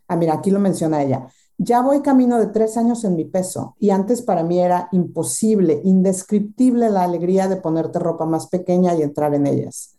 Ah, 0.07 0.15
mira, 0.15 0.35
aquí 0.35 0.53
lo 0.53 0.61
menciona 0.61 1.03
ella. 1.03 1.27
Ya 1.59 1.83
voy 1.83 2.03
camino 2.03 2.39
de 2.39 2.47
tres 2.47 2.77
años 2.77 3.03
en 3.03 3.17
mi 3.17 3.25
peso 3.25 3.75
y 3.81 3.91
antes 3.91 4.23
para 4.23 4.45
mí 4.45 4.61
era 4.61 4.89
imposible, 4.93 5.81
indescriptible 5.83 6.89
la 6.89 7.03
alegría 7.03 7.49
de 7.49 7.57
ponerte 7.57 7.99
ropa 7.99 8.27
más 8.27 8.47
pequeña 8.47 8.95
y 8.95 9.03
entrar 9.03 9.35
en 9.35 9.49
ellas. 9.49 9.97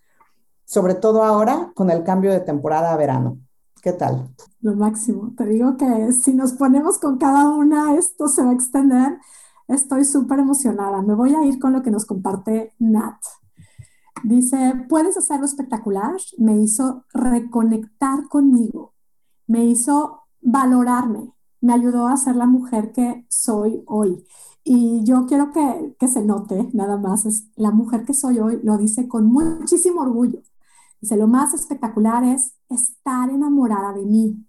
Sobre 0.63 0.95
todo 0.95 1.25
ahora 1.25 1.73
con 1.75 1.89
el 1.89 2.03
cambio 2.03 2.31
de 2.31 2.39
temporada 2.39 2.93
a 2.93 2.97
verano. 2.97 3.37
¿Qué 3.81 3.91
tal? 3.91 4.29
Lo 4.61 4.73
máximo. 4.73 5.33
Te 5.35 5.45
digo 5.47 5.75
que 5.75 6.13
si 6.13 6.33
nos 6.33 6.53
ponemos 6.53 6.97
con 6.97 7.17
cada 7.17 7.49
una, 7.49 7.95
esto 7.95 8.29
se 8.29 8.41
va 8.41 8.51
a 8.51 8.53
extender. 8.53 9.19
Estoy 9.67 10.05
súper 10.05 10.39
emocionada. 10.39 11.01
Me 11.01 11.13
voy 11.13 11.35
a 11.35 11.43
ir 11.43 11.59
con 11.59 11.73
lo 11.73 11.83
que 11.83 11.91
nos 11.91 12.05
comparte 12.05 12.71
Nat. 12.79 13.17
Dice, 14.23 14.85
puedes 14.89 15.17
hacerlo 15.17 15.45
espectacular. 15.45 16.15
Me 16.37 16.57
hizo 16.57 17.05
reconectar 17.13 18.27
conmigo. 18.29 18.93
Me 19.47 19.65
hizo 19.65 20.21
valorarme 20.41 21.35
me 21.65 21.73
ayudó 21.73 22.07
a 22.07 22.15
ser 22.15 22.35
la 22.35 22.45
mujer 22.45 22.91
que 22.91 23.25
soy 23.27 23.83
hoy. 23.87 24.23
Y 24.63 25.03
yo 25.03 25.25
quiero 25.25 25.51
que, 25.51 25.95
que 25.99 26.07
se 26.07 26.23
note, 26.23 26.69
nada 26.73 26.97
más, 26.97 27.25
es 27.25 27.47
la 27.55 27.71
mujer 27.71 28.05
que 28.05 28.13
soy 28.13 28.39
hoy, 28.39 28.59
lo 28.63 28.77
dice 28.77 29.07
con 29.07 29.25
muchísimo 29.25 30.01
orgullo. 30.01 30.43
Dice, 31.01 31.17
lo 31.17 31.27
más 31.27 31.55
espectacular 31.55 32.23
es 32.23 32.53
estar 32.69 33.31
enamorada 33.31 33.93
de 33.93 34.05
mí 34.05 34.45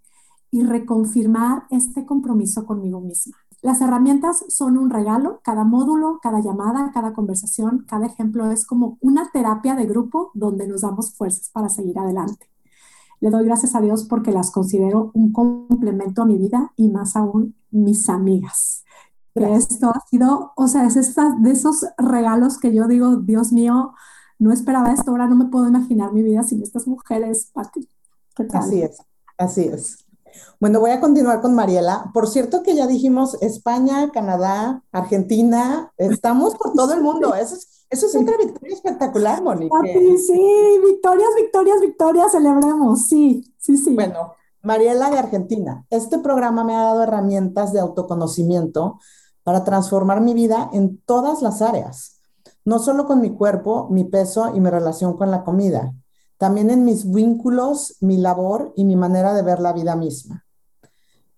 y 0.51 0.63
reconfirmar 0.63 1.65
este 1.71 2.05
compromiso 2.05 2.67
conmigo 2.67 3.01
misma. 3.01 3.37
Las 3.67 3.81
herramientas 3.81 4.45
son 4.47 4.79
un 4.79 4.91
regalo, 4.91 5.41
cada 5.43 5.65
módulo, 5.65 6.21
cada 6.23 6.39
llamada, 6.39 6.93
cada 6.95 7.13
conversación, 7.13 7.85
cada 7.89 8.07
ejemplo 8.07 8.49
es 8.53 8.65
como 8.65 8.97
una 9.01 9.33
terapia 9.33 9.75
de 9.75 9.87
grupo 9.87 10.31
donde 10.35 10.69
nos 10.69 10.83
damos 10.83 11.13
fuerzas 11.17 11.51
para 11.53 11.69
seguir 11.69 11.99
adelante. 11.99 12.49
Le 13.19 13.29
doy 13.29 13.45
gracias 13.45 13.75
a 13.75 13.81
Dios 13.81 14.05
porque 14.05 14.31
las 14.31 14.53
considero 14.53 15.11
un 15.15 15.33
complemento 15.33 16.23
a 16.23 16.27
mi 16.27 16.39
vida 16.39 16.75
y 16.77 16.91
más 16.91 17.17
aún 17.17 17.57
mis 17.73 18.09
amigas. 18.09 18.85
Esto 19.35 19.91
ha 19.91 20.01
sido, 20.09 20.53
o 20.55 20.69
sea, 20.69 20.87
es 20.87 21.17
de 21.17 21.51
esos 21.51 21.87
regalos 21.99 22.59
que 22.59 22.73
yo 22.73 22.87
digo, 22.87 23.17
Dios 23.17 23.51
mío, 23.53 23.95
no 24.39 24.53
esperaba 24.53 24.93
esto, 24.93 25.11
ahora 25.11 25.27
no 25.27 25.35
me 25.35 25.47
puedo 25.47 25.67
imaginar 25.67 26.13
mi 26.13 26.23
vida 26.23 26.45
sin 26.45 26.63
estas 26.63 26.87
mujeres, 26.87 27.51
Pati. 27.53 27.89
Así 28.53 28.83
es, 28.83 29.03
así 29.37 29.63
es. 29.63 30.06
Bueno, 30.61 30.81
voy 30.81 30.91
a 30.91 31.01
continuar 31.01 31.41
con 31.41 31.55
Mariela. 31.55 32.11
Por 32.15 32.29
cierto 32.29 32.63
que 32.63 32.75
ya 32.75 32.87
dijimos 32.87 33.37
España, 33.43 34.11
Canadá, 34.11 34.83
Argentina, 34.93 35.93
estamos 35.97 36.55
por 36.57 36.73
todo 36.73 36.95
el 36.95 37.03
mundo. 37.03 37.35
Eso 37.35 37.55
es, 37.57 37.87
eso 37.91 38.07
es 38.07 38.17
otra 38.17 38.37
victoria 38.39 38.75
espectacular, 38.75 39.43
Mónica. 39.43 39.77
Sí, 39.85 40.81
victorias, 40.85 41.29
victorias, 41.37 41.81
victorias, 41.81 42.33
celebremos. 42.33 43.07
Sí, 43.07 43.55
sí, 43.59 43.77
sí. 43.77 43.95
Bueno, 43.95 44.33
Mariela 44.63 45.11
de 45.11 45.19
Argentina. 45.19 45.85
Este 45.91 46.19
programa 46.19 46.65
me 46.65 46.75
ha 46.75 46.83
dado 46.83 47.03
herramientas 47.03 47.73
de 47.73 47.81
autoconocimiento 47.81 48.99
para 49.43 49.63
transformar 49.63 50.21
mi 50.21 50.35
vida 50.35 50.71
en 50.73 50.99
todas 51.03 51.43
las 51.43 51.63
áreas, 51.63 52.21
no 52.65 52.79
solo 52.79 53.07
con 53.07 53.21
mi 53.21 53.31
cuerpo, 53.31 53.89
mi 53.91 54.05
peso 54.05 54.53
y 54.55 54.61
mi 54.61 54.71
relación 54.71 55.17
con 55.17 55.31
la 55.31 55.45
comida 55.45 55.95
también 56.39 56.71
en 56.71 56.85
mis 56.85 57.11
vínculos, 57.11 57.97
mi 58.01 58.19
labor 58.19 58.73
y 58.77 58.85
mi 58.85 58.97
manera 58.97 59.35
de 59.35 59.43
ver 59.43 59.61
la 59.61 59.73
vida 59.73 59.97
misma. 59.97 60.45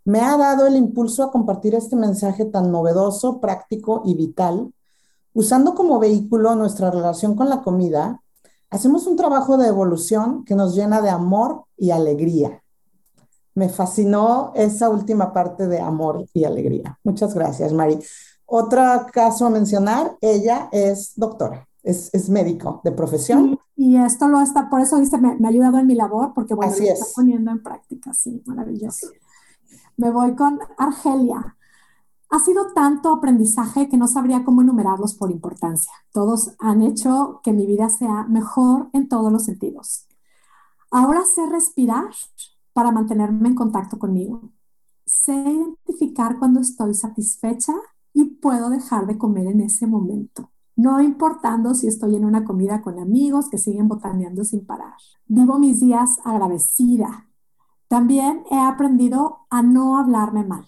Me 0.04 0.20
ha 0.20 0.36
dado 0.36 0.66
el 0.66 0.76
impulso 0.76 1.22
a 1.22 1.30
compartir 1.30 1.74
este 1.74 1.94
mensaje 1.94 2.46
tan 2.46 2.72
novedoso, 2.72 3.40
práctico 3.40 4.02
y 4.04 4.14
vital. 4.14 4.72
Usando 5.34 5.74
como 5.74 5.98
vehículo 5.98 6.54
nuestra 6.54 6.90
relación 6.90 7.36
con 7.36 7.48
la 7.48 7.62
comida, 7.62 8.22
hacemos 8.70 9.06
un 9.06 9.16
trabajo 9.16 9.58
de 9.58 9.68
evolución 9.68 10.44
que 10.44 10.54
nos 10.54 10.74
llena 10.74 11.02
de 11.02 11.10
amor 11.10 11.64
y 11.76 11.90
alegría. 11.90 12.62
Me 13.54 13.68
fascinó 13.68 14.52
esa 14.54 14.88
última 14.88 15.32
parte 15.32 15.68
de 15.68 15.80
amor 15.80 16.24
y 16.32 16.44
alegría. 16.44 16.98
Muchas 17.04 17.34
gracias, 17.34 17.72
Mari. 17.72 17.98
Otro 18.46 18.80
caso 19.12 19.46
a 19.46 19.50
mencionar, 19.50 20.16
ella 20.20 20.68
es 20.72 21.12
doctora 21.16 21.67
es, 21.82 22.28
médico 22.28 22.80
de 22.84 22.92
profesión. 22.92 23.58
Y, 23.76 23.96
esto 23.96 24.28
lo 24.28 24.40
está, 24.40 24.68
por 24.68 24.80
eso 24.80 24.98
dice, 24.98 25.18
me, 25.18 25.36
me, 25.36 25.46
ha 25.46 25.50
ayudado 25.50 25.78
en 25.78 25.86
mi 25.86 25.94
labor, 25.94 26.32
porque 26.34 26.54
bueno, 26.54 26.72
lo 26.76 26.84
está 26.84 27.06
poniendo 27.14 27.50
en 27.50 27.62
práctica, 27.62 28.12
sí, 28.12 28.42
maravilloso. 28.46 29.08
Me 29.96 30.10
voy 30.10 30.34
con 30.34 30.58
Argelia. 30.76 31.56
Ha 32.30 32.38
sido 32.40 32.72
tanto 32.74 33.12
aprendizaje 33.12 33.88
que 33.88 33.96
no 33.96 34.06
sabría 34.06 34.44
cómo 34.44 34.60
enumerarlos 34.60 35.14
por 35.14 35.30
importancia. 35.30 35.92
Todos 36.12 36.54
han 36.58 36.82
hecho 36.82 37.40
que 37.42 37.52
mi 37.52 37.66
vida 37.66 37.88
sea 37.88 38.24
mejor 38.24 38.90
en 38.92 39.08
todos 39.08 39.32
los 39.32 39.44
sentidos. 39.44 40.06
Ahora 40.90 41.24
sé 41.24 41.46
respirar 41.46 42.10
para 42.74 42.92
mantenerme 42.92 43.48
en 43.48 43.54
contacto 43.54 43.98
conmigo. 43.98 44.52
Sé 45.06 45.32
identificar 45.32 46.38
cuando 46.38 46.60
estoy 46.60 46.94
satisfecha 46.94 47.72
y 48.12 48.24
puedo 48.24 48.68
dejar 48.68 49.06
de 49.06 49.16
comer 49.16 49.46
en 49.46 49.62
ese 49.62 49.86
momento 49.86 50.50
no 50.78 51.00
importando 51.02 51.74
si 51.74 51.88
estoy 51.88 52.14
en 52.14 52.24
una 52.24 52.44
comida 52.44 52.82
con 52.82 53.00
amigos 53.00 53.48
que 53.50 53.58
siguen 53.58 53.88
botaneando 53.88 54.44
sin 54.44 54.64
parar. 54.64 54.94
Vivo 55.26 55.58
mis 55.58 55.80
días 55.80 56.20
agradecida. 56.24 57.28
También 57.88 58.44
he 58.48 58.60
aprendido 58.60 59.40
a 59.50 59.60
no 59.60 59.98
hablarme 59.98 60.44
mal. 60.44 60.64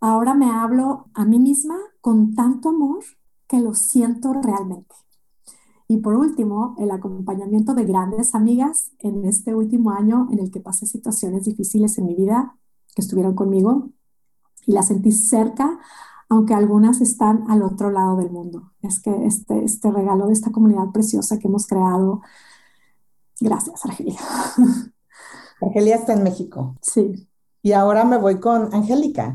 Ahora 0.00 0.34
me 0.34 0.50
hablo 0.50 1.06
a 1.14 1.24
mí 1.24 1.38
misma 1.38 1.76
con 2.00 2.34
tanto 2.34 2.70
amor 2.70 3.04
que 3.46 3.60
lo 3.60 3.74
siento 3.74 4.32
realmente. 4.32 4.96
Y 5.86 5.98
por 5.98 6.16
último, 6.16 6.74
el 6.76 6.90
acompañamiento 6.90 7.74
de 7.74 7.84
grandes 7.84 8.34
amigas 8.34 8.90
en 8.98 9.24
este 9.24 9.54
último 9.54 9.92
año 9.92 10.26
en 10.32 10.40
el 10.40 10.50
que 10.50 10.58
pasé 10.58 10.84
situaciones 10.84 11.44
difíciles 11.44 11.96
en 11.98 12.06
mi 12.06 12.16
vida, 12.16 12.56
que 12.92 13.02
estuvieron 13.02 13.36
conmigo 13.36 13.90
y 14.66 14.72
las 14.72 14.88
sentí 14.88 15.12
cerca 15.12 15.78
aunque 16.28 16.54
algunas 16.54 17.00
están 17.00 17.44
al 17.48 17.62
otro 17.62 17.90
lado 17.90 18.16
del 18.16 18.30
mundo. 18.30 18.72
Es 18.82 19.00
que 19.00 19.26
este, 19.26 19.64
este 19.64 19.90
regalo 19.90 20.26
de 20.26 20.34
esta 20.34 20.50
comunidad 20.50 20.90
preciosa 20.92 21.38
que 21.38 21.48
hemos 21.48 21.66
creado, 21.66 22.20
gracias, 23.40 23.84
Argelia. 23.84 24.20
Argelia 25.60 25.96
está 25.96 26.12
en 26.12 26.22
México. 26.22 26.76
Sí. 26.82 27.28
Y 27.62 27.72
ahora 27.72 28.04
me 28.04 28.18
voy 28.18 28.38
con 28.40 28.74
Angélica. 28.74 29.34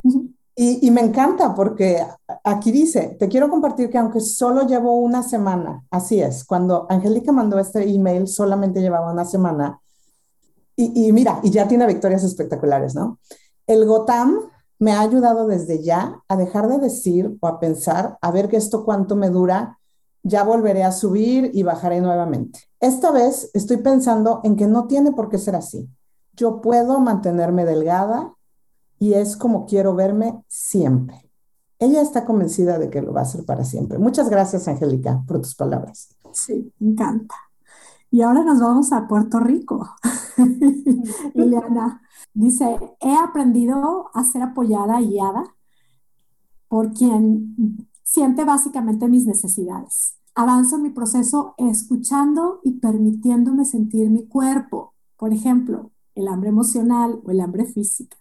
y, 0.56 0.86
y, 0.86 0.92
me 0.92 1.02
encanta 1.02 1.56
porque 1.56 2.06
aquí 2.44 2.72
dice, 2.72 3.18
te 3.20 3.28
quiero 3.28 3.50
compartir 3.50 3.90
que 3.90 3.98
aunque 3.98 4.20
solo 4.20 4.68
llevo 4.68 4.98
una 4.98 5.24
semana, 5.24 5.84
así 5.90 6.22
es, 6.22 6.46
cuando 6.46 6.86
Angélica 6.90 7.32
mandó 7.32 7.60
este 7.60 7.84
email 7.90 8.28
solamente 8.28 8.82
llevaba 8.82 9.12
una 9.12 9.26
semana. 9.26 9.80
Y, 10.76 11.08
y 11.08 11.12
mira, 11.12 11.40
y 11.44 11.50
ya 11.50 11.68
tiene 11.68 11.86
victorias 11.88 12.24
espectaculares, 12.24 12.96
¿no? 12.96 13.20
El 13.68 13.86
Gotam 13.86 14.40
me 14.80 14.92
ha 14.92 15.02
ayudado 15.02 15.48
desde 15.48 15.82
ya 15.82 16.22
a 16.28 16.36
dejar 16.36 16.68
de 16.68 16.80
decir 16.80 17.38
o 17.40 17.48
a 17.48 17.60
pensar, 17.60 18.18
a 18.22 18.32
ver 18.32 18.50
que 18.50 18.58
esto 18.58 18.84
cuánto 18.86 19.16
me 19.16 19.30
dura, 19.30 19.80
ya 20.24 20.44
volveré 20.44 20.84
a 20.84 20.92
subir 20.92 21.52
y 21.54 21.64
bajaré 21.64 22.02
nuevamente. 22.02 22.62
Esta 22.80 23.12
vez 23.12 23.52
estoy 23.54 23.78
pensando 23.78 24.42
en 24.44 24.56
que 24.56 24.68
no 24.68 24.88
tiene 24.88 25.12
por 25.12 25.30
qué 25.30 25.38
ser 25.38 25.56
así. 25.56 25.90
Yo 26.36 26.62
puedo 26.62 27.00
mantenerme 27.00 27.66
delgada 27.66 28.34
y 29.00 29.14
es 29.14 29.36
como 29.36 29.66
quiero 29.66 29.96
verme 29.96 30.44
siempre. 30.48 31.30
Ella 31.80 32.02
está 32.02 32.24
convencida 32.24 32.80
de 32.80 32.90
que 32.90 33.02
lo 33.02 33.12
va 33.12 33.22
a 33.22 33.24
hacer 33.24 33.46
para 33.46 33.66
siempre. 33.66 33.98
Muchas 34.00 34.30
gracias, 34.30 34.68
Angélica, 34.68 35.22
por 35.28 35.42
tus 35.42 35.56
palabras. 35.56 36.16
Sí, 36.32 36.72
encanta. 36.80 37.36
Y 38.10 38.22
ahora 38.22 38.44
nos 38.44 38.62
vamos 38.62 38.94
a 38.94 39.08
Puerto 39.08 39.40
Rico. 39.40 39.90
Ileana, 41.34 42.03
Dice, 42.34 42.80
he 43.00 43.16
aprendido 43.16 44.10
a 44.14 44.24
ser 44.24 44.42
apoyada 44.42 45.02
y 45.02 45.10
guiada 45.10 45.44
por 46.68 46.92
quien 46.94 47.88
siente 48.04 48.44
básicamente 48.44 49.08
mis 49.08 49.26
necesidades. 49.26 50.18
Avanzo 50.36 50.78
en 50.78 50.84
mi 50.84 50.90
proceso 50.90 51.54
escuchando 51.58 52.60
y 52.64 52.74
permitiéndome 52.80 53.66
sentir 53.66 54.10
mi 54.10 54.26
cuerpo. 54.26 54.96
Por 55.16 55.32
ejemplo, 55.32 55.92
el 56.16 56.28
hambre 56.28 56.50
emocional 56.50 57.22
o 57.24 57.32
el 57.32 57.42
hambre 57.42 57.66
física, 57.66 58.18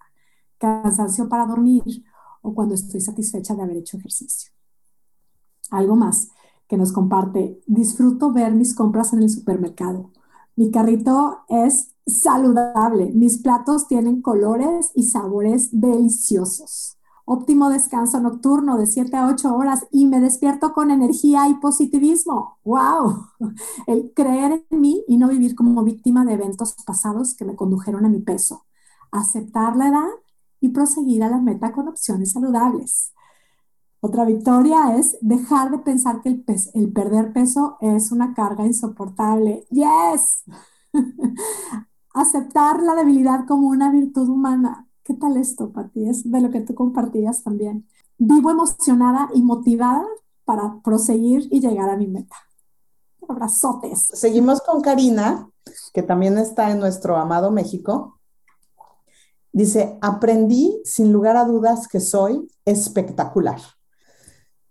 cansancio 0.59 1.29
para 1.29 1.47
dormir 1.47 2.05
o 2.43 2.55
cuando 2.55 2.75
estoy 2.75 3.01
satisfecha 3.01 3.55
de 3.55 3.63
haber 3.63 3.79
hecho 3.79 3.97
ejercicio. 3.97 4.53
Algo 5.71 5.97
más 5.97 6.29
que 6.69 6.77
nos 6.77 6.93
comparte, 6.93 7.61
disfruto 7.67 8.33
ver 8.33 8.55
mis 8.55 8.75
compras 8.75 9.13
en 9.13 9.23
el 9.23 9.31
supermercado. 9.31 10.11
Mi 10.57 10.71
carrito 10.71 11.45
es 11.49 11.92
saludable, 12.07 13.13
mis 13.13 13.39
platos 13.39 13.87
tienen 13.89 14.23
colores 14.23 14.91
y 14.95 15.05
sabores 15.05 15.69
deliciosos. 15.73 16.99
Óptimo 17.25 17.71
descanso 17.71 18.21
nocturno 18.21 18.77
de 18.77 18.87
7 18.87 19.17
a 19.17 19.29
8 19.29 19.55
horas 19.55 19.87
y 19.93 20.07
me 20.07 20.21
despierto 20.21 20.73
con 20.73 20.91
energía 20.91 21.49
y 21.49 21.55
positivismo. 21.55 22.59
¡Wow! 22.65 23.29
El 23.87 24.13
creer 24.15 24.65
en 24.69 24.81
mí 24.81 25.05
y 25.07 25.17
no 25.19 25.29
vivir 25.29 25.55
como 25.55 25.85
víctima 25.85 26.25
de 26.25 26.33
eventos 26.33 26.75
pasados 26.85 27.35
que 27.35 27.45
me 27.45 27.55
condujeron 27.55 28.05
a 28.05 28.09
mi 28.09 28.21
peso. 28.21 28.67
Aceptar 29.13 29.77
la 29.77 29.89
edad 29.89 30.09
y 30.61 30.71
proseguir 30.71 31.23
a 31.23 31.31
la 31.31 31.41
meta 31.41 31.73
con 31.73 31.89
opciones 31.89 32.33
saludables. 32.33 33.13
Otra 34.01 34.25
victoria 34.25 34.97
es 34.97 35.17
dejar 35.21 35.71
de 35.71 35.79
pensar 35.79 36.23
que 36.23 36.31
el, 36.31 36.45
el 36.75 36.93
perder 36.93 37.33
peso 37.33 37.77
es 37.81 38.11
una 38.11 38.35
carga 38.35 38.67
insoportable. 38.67 39.65
¡Yes! 39.71 40.43
Aceptar 42.15 42.83
la 42.83 42.95
debilidad 42.95 43.47
como 43.47 43.69
una 43.69 43.91
virtud 43.91 44.29
humana. 44.29 44.87
¿Qué 45.03 45.15
tal 45.15 45.37
esto, 45.37 45.73
Pati? 45.73 46.09
Es 46.09 46.31
de 46.31 46.41
lo 46.41 46.51
que 46.51 46.61
tú 46.61 46.75
compartías 46.75 47.43
también. 47.43 47.87
Vivo 48.19 48.51
emocionada 48.51 49.31
y 49.35 49.43
motivada 49.43 50.05
para 50.45 50.81
proseguir 50.83 51.49
y 51.51 51.61
llegar 51.61 51.91
a 51.91 51.97
mi 51.97 52.07
meta. 52.07 52.37
Abrazotes. 53.29 54.09
Seguimos 54.13 54.61
con 54.61 54.81
Karina, 54.81 55.49
que 55.93 56.03
también 56.03 56.39
está 56.39 56.71
en 56.71 56.81
nuestro 56.81 57.17
amado 57.17 57.51
México. 57.51 58.19
Dice, 59.53 59.99
aprendí 60.01 60.81
sin 60.85 61.13
lugar 61.13 61.37
a 61.37 61.45
dudas 61.45 61.89
que 61.89 62.01
soy 62.01 62.49
espectacular. 62.65 63.61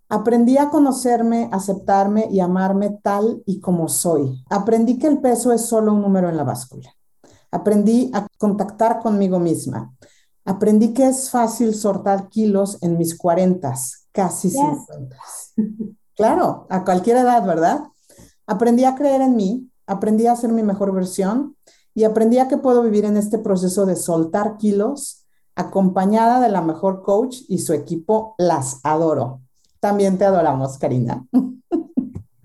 Aprendí 0.10 0.58
a 0.58 0.70
conocerme, 0.70 1.50
aceptarme 1.52 2.28
y 2.30 2.42
amarme 2.42 2.90
tal 3.02 3.44
y 3.46 3.62
como 3.62 3.88
soy. 3.88 4.44
Aprendí 4.50 5.00
que 5.00 5.08
el 5.08 5.22
peso 5.22 5.54
es 5.54 5.66
solo 5.66 5.94
un 5.94 6.02
número 6.02 6.30
en 6.30 6.36
la 6.36 6.44
báscula. 6.44 6.90
Aprendí 7.52 8.10
a 8.14 8.28
contactar 8.38 9.00
conmigo 9.00 9.40
misma. 9.40 9.94
Aprendí 10.46 10.94
que 10.94 11.08
es 11.08 11.30
fácil 11.30 11.76
soltar 11.76 12.30
kilos 12.30 12.78
en 12.82 12.98
mis 12.98 13.18
cuarentas, 13.18 14.08
casi 14.12 14.50
cincuentas. 14.50 15.54
Claro, 16.16 16.66
a 16.70 16.84
cualquier 16.84 17.18
edad, 17.18 17.46
¿verdad? 17.46 17.82
Aprendí 18.48 18.86
a 18.86 18.96
creer 18.96 19.22
en 19.22 19.36
mí, 19.36 19.70
aprendí 19.86 20.28
a 20.28 20.36
ser 20.36 20.52
mi 20.52 20.64
mejor 20.64 20.94
versión 20.94 21.56
y 21.94 22.06
aprendí 22.06 22.40
a 22.40 22.48
que 22.48 22.58
puedo 22.58 22.82
vivir 22.84 23.06
en 23.06 23.18
este 23.18 23.38
proceso 23.38 23.86
de 23.86 23.96
soltar 23.96 24.58
kilos 24.58 25.26
acompañada 25.56 26.40
de 26.40 26.50
la 26.50 26.62
mejor 26.62 27.04
coach 27.04 27.38
y 27.48 27.60
su 27.60 27.74
equipo. 27.74 28.36
Las 28.38 28.80
adoro. 28.84 29.42
También 29.80 30.18
te 30.18 30.26
adoramos, 30.26 30.78
Karina. 30.78 31.26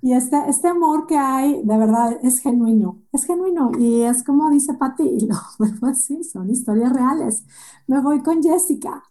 Y 0.07 0.13
este, 0.13 0.37
este 0.49 0.69
amor 0.69 1.09
que 1.09 1.19
hay, 1.19 1.65
de 1.65 1.79
verdad, 1.79 2.21
es 2.23 2.39
genuino, 2.39 3.03
es 3.11 3.25
genuino. 3.25 3.73
Y 3.77 4.03
es 4.03 4.23
como 4.23 4.51
dice 4.51 4.75
Patti, 4.75 5.03
y 5.03 5.27
lo 5.27 5.35
así, 5.89 6.23
son 6.23 6.49
historias 6.49 6.93
reales. 6.93 7.45
Me 7.89 8.01
voy 8.01 8.23
con 8.23 8.41
Jessica. 8.41 9.03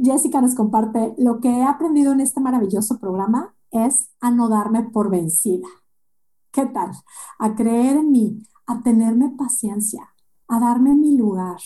Jessica 0.00 0.40
nos 0.40 0.54
comparte, 0.54 1.16
lo 1.18 1.40
que 1.40 1.48
he 1.48 1.64
aprendido 1.64 2.12
en 2.12 2.20
este 2.20 2.40
maravilloso 2.40 3.00
programa 3.00 3.56
es 3.72 4.10
a 4.20 4.30
no 4.30 4.48
darme 4.48 4.84
por 4.84 5.10
vencida. 5.10 5.66
¿Qué 6.52 6.66
tal? 6.66 6.92
A 7.40 7.56
creer 7.56 7.96
en 7.96 8.12
mí, 8.12 8.42
a 8.68 8.82
tenerme 8.82 9.30
paciencia, 9.30 10.14
a 10.46 10.60
darme 10.60 10.94
mi 10.94 11.16
lugar, 11.18 11.58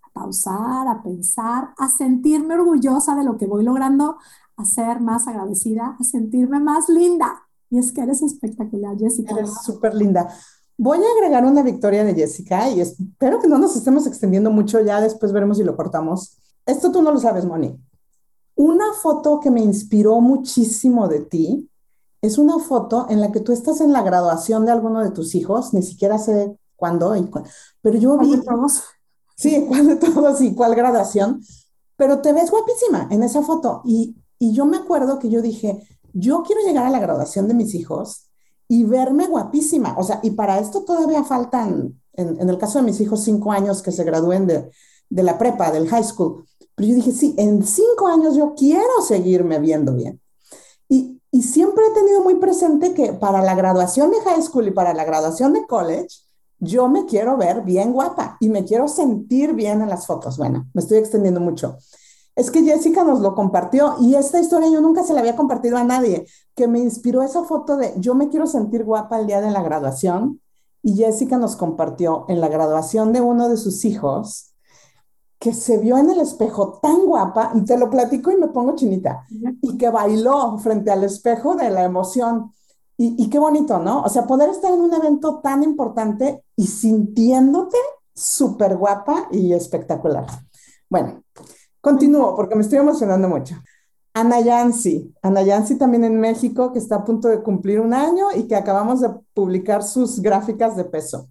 a 0.00 0.08
pausar, 0.14 0.88
a 0.88 1.02
pensar, 1.02 1.74
a 1.76 1.90
sentirme 1.90 2.54
orgullosa 2.54 3.14
de 3.16 3.24
lo 3.24 3.36
que 3.36 3.44
voy 3.44 3.64
logrando, 3.64 4.16
a 4.56 4.64
ser 4.64 5.00
más 5.02 5.28
agradecida, 5.28 5.98
a 6.00 6.04
sentirme 6.04 6.58
más 6.58 6.88
linda. 6.88 7.50
Y 7.72 7.78
es 7.78 7.90
que 7.90 8.02
eres 8.02 8.20
espectacular, 8.20 8.98
Jessica. 8.98 9.34
Eres 9.34 9.50
súper 9.64 9.94
linda. 9.94 10.28
Voy 10.76 10.98
a 10.98 11.16
agregar 11.16 11.46
una 11.46 11.62
victoria 11.62 12.04
de 12.04 12.14
Jessica 12.14 12.68
y 12.68 12.82
espero 12.82 13.40
que 13.40 13.48
no 13.48 13.56
nos 13.56 13.74
estemos 13.74 14.06
extendiendo 14.06 14.50
mucho, 14.50 14.78
ya 14.82 15.00
después 15.00 15.32
veremos 15.32 15.56
si 15.56 15.64
lo 15.64 15.74
cortamos. 15.74 16.36
Esto 16.66 16.92
tú 16.92 17.00
no 17.00 17.10
lo 17.10 17.18
sabes, 17.18 17.46
Moni. 17.46 17.74
Una 18.56 18.92
foto 18.92 19.40
que 19.40 19.50
me 19.50 19.62
inspiró 19.62 20.20
muchísimo 20.20 21.08
de 21.08 21.20
ti 21.20 21.70
es 22.20 22.36
una 22.36 22.58
foto 22.58 23.06
en 23.08 23.22
la 23.22 23.32
que 23.32 23.40
tú 23.40 23.52
estás 23.52 23.80
en 23.80 23.94
la 23.94 24.02
graduación 24.02 24.66
de 24.66 24.72
alguno 24.72 25.00
de 25.00 25.10
tus 25.10 25.34
hijos, 25.34 25.72
ni 25.72 25.82
siquiera 25.82 26.18
sé 26.18 26.54
cuándo, 26.76 27.14
pero 27.80 27.98
yo 27.98 28.18
vi... 28.18 28.38
todos? 28.44 28.82
Sí, 29.34 29.64
cuál 29.66 29.86
de 29.86 29.96
todos 29.96 30.42
y 30.42 30.54
cuál 30.54 30.74
graduación, 30.74 31.42
pero 31.96 32.20
te 32.20 32.34
ves 32.34 32.50
guapísima 32.50 33.08
en 33.10 33.22
esa 33.22 33.42
foto 33.42 33.80
y 33.86 34.14
y 34.42 34.52
yo 34.54 34.66
me 34.66 34.76
acuerdo 34.76 35.20
que 35.20 35.30
yo 35.30 35.40
dije, 35.40 35.86
yo 36.12 36.42
quiero 36.42 36.62
llegar 36.62 36.86
a 36.86 36.90
la 36.90 37.00
graduación 37.00 37.48
de 37.48 37.54
mis 37.54 37.74
hijos 37.74 38.28
y 38.68 38.84
verme 38.84 39.26
guapísima. 39.26 39.94
O 39.98 40.02
sea, 40.02 40.20
y 40.22 40.30
para 40.30 40.58
esto 40.58 40.82
todavía 40.82 41.24
faltan, 41.24 42.00
en, 42.14 42.48
el 42.48 42.58
caso 42.58 42.78
de 42.78 42.84
mis 42.84 43.00
hijos, 43.00 43.22
cinco 43.22 43.52
años 43.52 43.82
que 43.82 43.92
se 43.92 44.04
gradúen 44.04 44.46
de, 44.46 44.70
la 45.10 45.38
prepa, 45.38 45.70
del 45.70 45.88
high 45.88 46.04
school. 46.04 46.44
Pero 46.74 46.88
yo 46.88 46.94
dije, 46.94 47.12
sí, 47.12 47.34
en 47.36 47.64
cinco 47.64 48.06
años 48.06 48.34
yo 48.34 48.54
quiero 48.56 49.02
seguirme 49.06 49.58
viendo 49.58 49.94
bien. 49.94 50.20
Y 51.34 51.42
siempre 51.42 51.82
he 51.86 51.94
tenido 51.94 52.22
muy 52.22 52.34
presente 52.34 52.92
que 52.92 53.14
para 53.14 53.40
la 53.40 53.54
graduación 53.54 54.10
de 54.10 54.20
high 54.20 54.42
school 54.42 54.68
y 54.68 54.70
para 54.70 54.92
la 54.92 55.04
graduación 55.04 55.54
de 55.54 55.66
college, 55.66 56.08
yo 56.58 56.90
me 56.90 57.06
quiero 57.06 57.38
ver 57.38 57.62
bien 57.62 57.94
guapa 57.94 58.36
y 58.38 58.50
me 58.50 58.66
quiero 58.66 58.86
sentir 58.86 59.54
bien 59.54 59.80
en 59.80 59.88
las 59.88 60.06
fotos. 60.06 60.36
Bueno, 60.36 60.68
me 60.74 60.82
estoy 60.82 60.98
extendiendo 60.98 61.40
mucho. 61.40 61.78
Es 62.34 62.50
que 62.50 62.62
Jessica 62.62 63.04
nos 63.04 63.20
lo 63.20 63.34
compartió 63.34 63.96
y 64.00 64.14
esta 64.14 64.40
historia 64.40 64.70
yo 64.70 64.80
nunca 64.80 65.02
se 65.04 65.12
la 65.12 65.20
había 65.20 65.36
compartido 65.36 65.76
a 65.76 65.84
nadie, 65.84 66.26
que 66.54 66.66
me 66.66 66.78
inspiró 66.78 67.22
esa 67.22 67.44
foto 67.44 67.76
de 67.76 67.92
yo 67.98 68.14
me 68.14 68.28
quiero 68.28 68.46
sentir 68.46 68.84
guapa 68.84 69.20
el 69.20 69.26
día 69.26 69.40
de 69.40 69.50
la 69.50 69.62
graduación 69.62 70.40
y 70.82 70.96
Jessica 70.96 71.36
nos 71.36 71.56
compartió 71.56 72.24
en 72.28 72.40
la 72.40 72.48
graduación 72.48 73.12
de 73.12 73.20
uno 73.20 73.48
de 73.48 73.56
sus 73.56 73.84
hijos 73.84 74.52
que 75.38 75.52
se 75.52 75.78
vio 75.78 75.98
en 75.98 76.08
el 76.08 76.20
espejo 76.20 76.78
tan 76.80 77.04
guapa, 77.04 77.52
te 77.66 77.76
lo 77.76 77.90
platico 77.90 78.30
y 78.30 78.36
me 78.36 78.46
pongo 78.46 78.76
chinita, 78.76 79.26
y 79.60 79.76
que 79.76 79.90
bailó 79.90 80.56
frente 80.58 80.92
al 80.92 81.02
espejo 81.02 81.56
de 81.56 81.68
la 81.68 81.82
emoción. 81.82 82.52
Y, 82.96 83.20
y 83.20 83.28
qué 83.28 83.40
bonito, 83.40 83.80
¿no? 83.80 84.02
O 84.02 84.08
sea, 84.08 84.24
poder 84.24 84.50
estar 84.50 84.72
en 84.72 84.80
un 84.80 84.94
evento 84.94 85.40
tan 85.40 85.64
importante 85.64 86.44
y 86.54 86.68
sintiéndote 86.68 87.76
súper 88.14 88.76
guapa 88.76 89.26
y 89.32 89.52
espectacular. 89.52 90.26
Bueno, 90.88 91.24
Continúo 91.82 92.36
porque 92.36 92.54
me 92.54 92.62
estoy 92.62 92.78
emocionando 92.78 93.28
mucho. 93.28 93.56
Ana 94.14 94.40
Yancy, 94.40 95.12
Ana 95.20 95.42
Yancy 95.42 95.76
también 95.76 96.04
en 96.04 96.20
México, 96.20 96.72
que 96.72 96.78
está 96.78 96.96
a 96.96 97.04
punto 97.04 97.28
de 97.28 97.42
cumplir 97.42 97.80
un 97.80 97.92
año 97.92 98.26
y 98.34 98.44
que 98.44 98.54
acabamos 98.54 99.00
de 99.00 99.10
publicar 99.34 99.82
sus 99.82 100.20
gráficas 100.20 100.76
de 100.76 100.84
peso. 100.84 101.28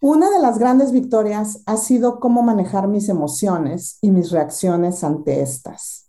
Una 0.00 0.30
de 0.30 0.38
las 0.38 0.58
grandes 0.58 0.92
victorias 0.92 1.62
ha 1.66 1.76
sido 1.76 2.20
cómo 2.20 2.42
manejar 2.42 2.88
mis 2.88 3.10
emociones 3.10 3.98
y 4.00 4.10
mis 4.10 4.30
reacciones 4.30 5.04
ante 5.04 5.42
estas. 5.42 6.08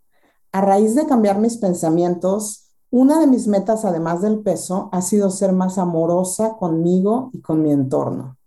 A 0.53 0.61
raíz 0.61 0.95
de 0.95 1.05
cambiar 1.05 1.39
mis 1.39 1.57
pensamientos, 1.57 2.71
una 2.89 3.19
de 3.19 3.27
mis 3.27 3.47
metas, 3.47 3.83
además 3.83 4.21
del 4.21 4.39
peso, 4.39 4.87
ha 4.93 5.01
sido 5.01 5.29
ser 5.29 5.51
más 5.51 5.77
amorosa 5.77 6.55
conmigo 6.57 7.31
y 7.33 7.41
con 7.41 7.61
mi 7.61 7.71
entorno. 7.73 8.37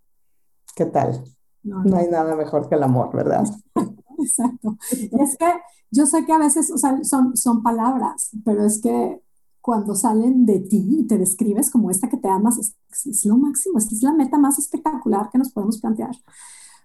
¿Qué 0.74 0.86
tal? 0.86 1.22
no 1.62 1.96
hay 1.96 2.08
nada 2.08 2.36
mejor 2.36 2.68
que 2.68 2.74
el 2.74 2.82
amor, 2.82 3.14
¿verdad? 3.14 3.44
Exacto. 4.18 4.77
Es 4.90 5.37
que 5.37 5.46
yo 5.90 6.07
sé 6.07 6.24
que 6.24 6.33
a 6.33 6.38
veces 6.38 6.70
o 6.70 6.79
sea, 6.79 7.03
son, 7.05 7.37
son 7.37 7.62
palabras, 7.62 8.31
pero 8.44 8.64
es 8.64 8.81
que 8.81 9.22
cuando 9.61 9.94
salen 9.94 10.44
de 10.44 10.61
ti 10.61 10.87
y 11.00 11.07
te 11.07 11.16
describes 11.16 11.70
como 11.70 11.90
esta 11.90 12.09
que 12.09 12.18
te 12.18 12.29
amas, 12.29 12.59
es, 12.59 13.24
lo 13.24 13.37
máximo, 13.37 13.79
es, 13.79 13.90
es 13.90 14.03
la 14.03 14.12
meta 14.12 14.37
más 14.38 14.59
espectacular 14.59 15.31
que 15.31 15.38
nos 15.38 15.53
podemos 15.53 15.81
plantear. 15.81 16.14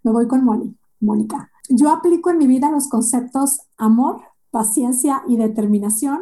Me 0.04 0.12
voy 0.12 0.28
con 0.28 0.46
Moni, 0.46 0.78
Mónica. 1.02 1.52
Yo 1.68 1.89
aplico 1.92 2.30
en 2.30 2.38
mi 2.38 2.48
vida 2.48 2.72
los 2.72 2.88
conceptos 2.88 3.60
amor, 3.78 4.22
paciencia 4.50 5.24
y 5.28 5.36
determinación, 5.36 6.20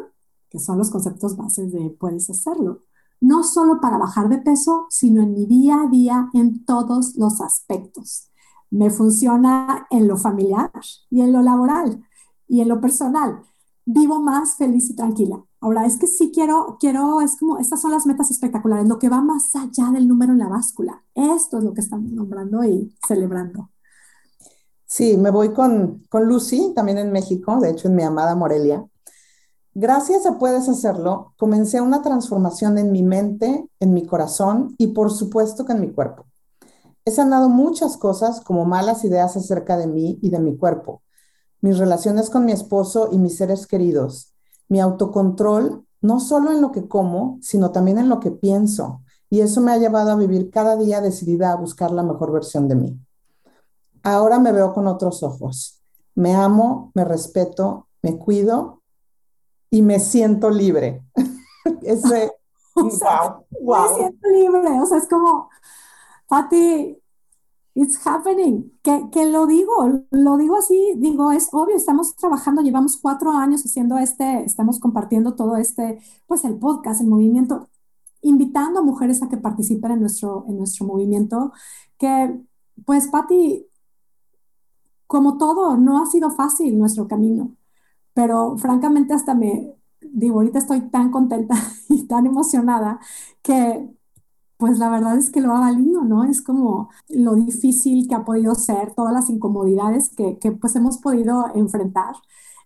que 0.50 0.60
son 0.60 0.80
los 0.80 0.90
conceptos 0.90 1.38
bases 1.38 1.72
de 1.72 1.92
puedes 1.92 2.30
hacerlo. 2.30 2.84
No 3.20 3.44
solo 3.44 3.80
para 3.80 3.98
bajar 3.98 4.30
de 4.30 4.40
peso, 4.40 4.88
sino 4.90 5.22
en 5.22 5.34
mi 5.34 5.46
día 5.46 5.82
a 5.82 5.90
día 5.90 6.30
en 6.34 6.66
todos 6.66 7.16
los 7.18 7.40
aspectos 7.42 8.32
me 8.70 8.90
funciona 8.90 9.88
en 9.90 10.08
lo 10.08 10.18
familiar 10.18 10.72
y 11.10 11.22
en 11.22 11.34
lo 11.34 11.42
laboral 11.42 12.04
y 12.48 12.62
en 12.62 12.70
lo 12.70 12.82
personal. 12.82 13.42
Vivo 13.86 14.20
más 14.20 14.56
feliz 14.56 14.90
y 14.90 14.96
tranquila. 14.96 15.44
Ahora, 15.60 15.86
es 15.86 15.98
que 15.98 16.08
sí 16.08 16.32
quiero, 16.34 16.78
quiero, 16.80 17.22
es 17.22 17.38
como, 17.38 17.58
estas 17.58 17.82
son 17.82 17.92
las 17.92 18.06
metas 18.06 18.30
espectaculares, 18.30 18.88
lo 18.88 19.00
que 19.00 19.10
va 19.10 19.22
más 19.22 19.56
allá 19.56 19.92
del 19.92 20.08
número 20.08 20.34
en 20.34 20.40
la 20.40 20.50
báscula. 20.50 21.04
Esto 21.16 21.58
es 21.58 21.64
lo 21.64 21.74
que 21.74 21.82
estamos 21.82 22.12
nombrando 22.12 22.64
y 22.64 22.96
celebrando. 23.08 23.70
Sí, 24.86 25.18
me 25.18 25.32
voy 25.32 25.54
con, 25.54 26.06
con 26.10 26.26
Lucy, 26.26 26.74
también 26.76 26.98
en 26.98 27.12
México, 27.12 27.60
de 27.60 27.72
hecho 27.72 27.88
en 27.88 27.96
mi 27.96 28.04
amada 28.04 28.36
Morelia. 28.36 28.86
Gracias 29.74 30.26
a 30.26 30.40
Puedes 30.40 30.70
Hacerlo, 30.70 31.34
comencé 31.38 31.82
una 31.82 32.02
transformación 32.02 32.78
en 32.78 32.92
mi 32.92 33.04
mente, 33.04 33.70
en 33.80 33.94
mi 33.94 34.08
corazón 34.08 34.74
y 34.78 34.88
por 34.88 35.12
supuesto 35.12 35.66
que 35.66 35.74
en 35.74 35.82
mi 35.82 35.92
cuerpo. 35.92 36.26
He 37.08 37.12
sanado 37.12 37.48
muchas 37.48 37.96
cosas 37.96 38.42
como 38.42 38.66
malas 38.66 39.06
ideas 39.06 39.38
acerca 39.38 39.78
de 39.78 39.88
mí 39.88 40.20
y 40.22 40.30
de 40.30 40.40
mi 40.40 40.58
cuerpo, 40.58 41.04
mis 41.62 41.78
relaciones 41.78 42.30
con 42.30 42.44
mi 42.44 42.52
esposo 42.52 43.08
y 43.14 43.18
mis 43.18 43.38
seres 43.38 43.66
queridos, 43.66 44.34
mi 44.68 44.82
autocontrol, 44.82 45.86
no 46.02 46.20
solo 46.20 46.52
en 46.52 46.62
lo 46.62 46.74
que 46.74 46.90
como, 46.90 47.40
sino 47.42 47.72
también 47.72 47.98
en 47.98 48.10
lo 48.10 48.20
que 48.20 48.32
pienso. 48.32 49.04
Y 49.30 49.40
eso 49.40 49.62
me 49.62 49.72
ha 49.72 49.78
llevado 49.78 50.12
a 50.12 50.18
vivir 50.18 50.52
cada 50.52 50.76
día 50.76 51.00
decidida 51.00 51.54
a 51.54 51.56
buscar 51.56 51.92
la 51.92 52.04
mejor 52.04 52.34
versión 52.34 52.68
de 52.68 52.76
mí. 52.76 53.00
Ahora 54.04 54.38
me 54.38 54.52
veo 54.52 54.74
con 54.74 54.86
otros 54.86 55.24
ojos. 55.24 55.82
Me 56.14 56.36
amo, 56.36 56.92
me 56.94 57.06
respeto, 57.06 57.88
me 58.02 58.18
cuido 58.18 58.82
y 59.70 59.82
me 59.82 60.02
siento 60.02 60.50
libre. 60.50 61.06
Ese, 61.84 62.34
wow, 62.76 63.46
wow. 63.62 63.92
Me 63.92 63.96
siento 63.96 64.28
libre, 64.28 64.82
o 64.82 64.86
sea, 64.86 64.98
es 64.98 65.08
como, 65.08 65.50
Pati, 66.28 66.98
it's 67.76 68.06
happening, 68.06 68.72
que, 68.84 69.10
que, 69.12 69.26
lo 69.28 69.48
digo, 69.48 70.06
lo 70.12 70.38
digo 70.38 70.58
así, 70.58 70.96
digo, 70.98 71.32
es 71.32 71.50
obvio, 71.54 71.76
estamos 71.76 72.16
trabajando, 72.16 72.62
llevamos 72.62 72.98
cuatro 72.98 73.32
años 73.32 73.64
haciendo 73.66 73.98
este, 73.98 74.44
estamos 74.44 74.80
compartiendo 74.80 75.36
todo 75.36 75.58
este, 75.58 76.00
pues 76.28 76.44
el 76.46 76.58
podcast, 76.58 77.02
el 77.02 77.08
movimiento, 77.08 77.70
invitando 78.22 78.80
a 78.80 78.84
mujeres 78.84 79.22
a 79.24 79.30
que 79.30 79.38
participen 79.38 79.92
en 79.92 80.02
nuestro, 80.02 80.46
en 80.50 80.58
nuestro 80.58 80.86
movimiento, 80.86 81.54
que 81.98 82.40
pues 82.86 83.08
Pati, 83.08 83.68
como 85.08 85.38
todo, 85.38 85.78
no 85.78 86.02
ha 86.02 86.06
sido 86.06 86.32
fácil 86.32 86.78
nuestro 86.78 87.08
camino 87.08 87.58
pero 88.18 88.58
francamente 88.58 89.14
hasta 89.14 89.36
me, 89.36 89.76
digo, 90.02 90.40
ahorita 90.40 90.58
estoy 90.58 90.90
tan 90.90 91.12
contenta 91.12 91.54
y 91.90 92.08
tan 92.08 92.26
emocionada 92.26 93.00
que 93.44 93.88
pues 94.58 94.80
la 94.80 94.90
verdad 94.90 95.18
es 95.18 95.30
que 95.30 95.42
lo 95.42 95.54
ha 95.56 95.60
valido, 95.60 96.04
¿no? 96.04 96.24
Es 96.26 96.42
como 96.42 96.90
lo 97.10 97.36
difícil 97.36 98.08
que 98.08 98.16
ha 98.16 98.26
podido 98.26 98.56
ser, 98.56 98.94
todas 98.96 99.14
las 99.14 99.30
incomodidades 99.30 100.10
que, 100.10 100.38
pues 100.60 100.76
hemos 100.76 100.98
podido 100.98 101.46
enfrentar. 101.56 102.16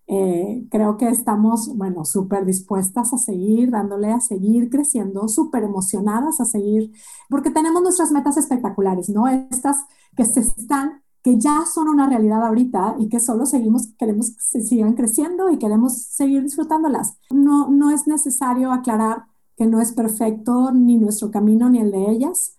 Eh, 0.08 0.65
creo 0.71 0.97
que 0.97 1.08
estamos, 1.10 1.75
bueno, 1.77 2.06
súper 2.06 2.45
dispuestas 2.45 3.13
a 3.13 3.17
seguir 3.17 3.71
dándole, 3.71 4.12
a 4.12 4.19
seguir 4.19 4.69
creciendo, 4.69 5.27
súper 5.27 5.63
emocionadas 5.63 6.41
a 6.41 6.45
seguir, 6.45 6.91
porque 7.30 7.51
tenemos 7.51 7.82
nuestras 7.82 8.12
metas 8.12 8.38
espectaculares, 8.38 9.10
¿no? 9.10 9.27
Estas 9.27 9.86
que 10.15 10.25
se 10.25 10.41
están 10.41 11.01
que 11.23 11.38
ya 11.39 11.65
son 11.71 11.88
una 11.88 12.08
realidad 12.10 12.43
ahorita 12.45 12.95
y 12.99 13.08
que 13.10 13.19
solo 13.19 13.45
seguimos, 13.45 13.89
queremos 13.97 14.32
que 14.32 14.41
se 14.41 14.62
sigan 14.62 14.93
creciendo 14.93 15.49
y 15.51 15.60
queremos 15.60 15.93
seguir 16.01 16.41
disfrutándolas. 16.43 17.17
No, 17.30 17.69
no 17.69 17.91
es 17.91 18.08
necesario 18.08 18.71
aclarar 18.71 19.25
que 19.57 19.65
no 19.65 19.81
es 19.81 19.91
perfecto 19.91 20.71
ni 20.71 20.97
nuestro 20.97 21.31
camino 21.31 21.69
ni 21.69 21.79
el 21.79 21.91
de 21.91 22.09
ellas. 22.09 22.55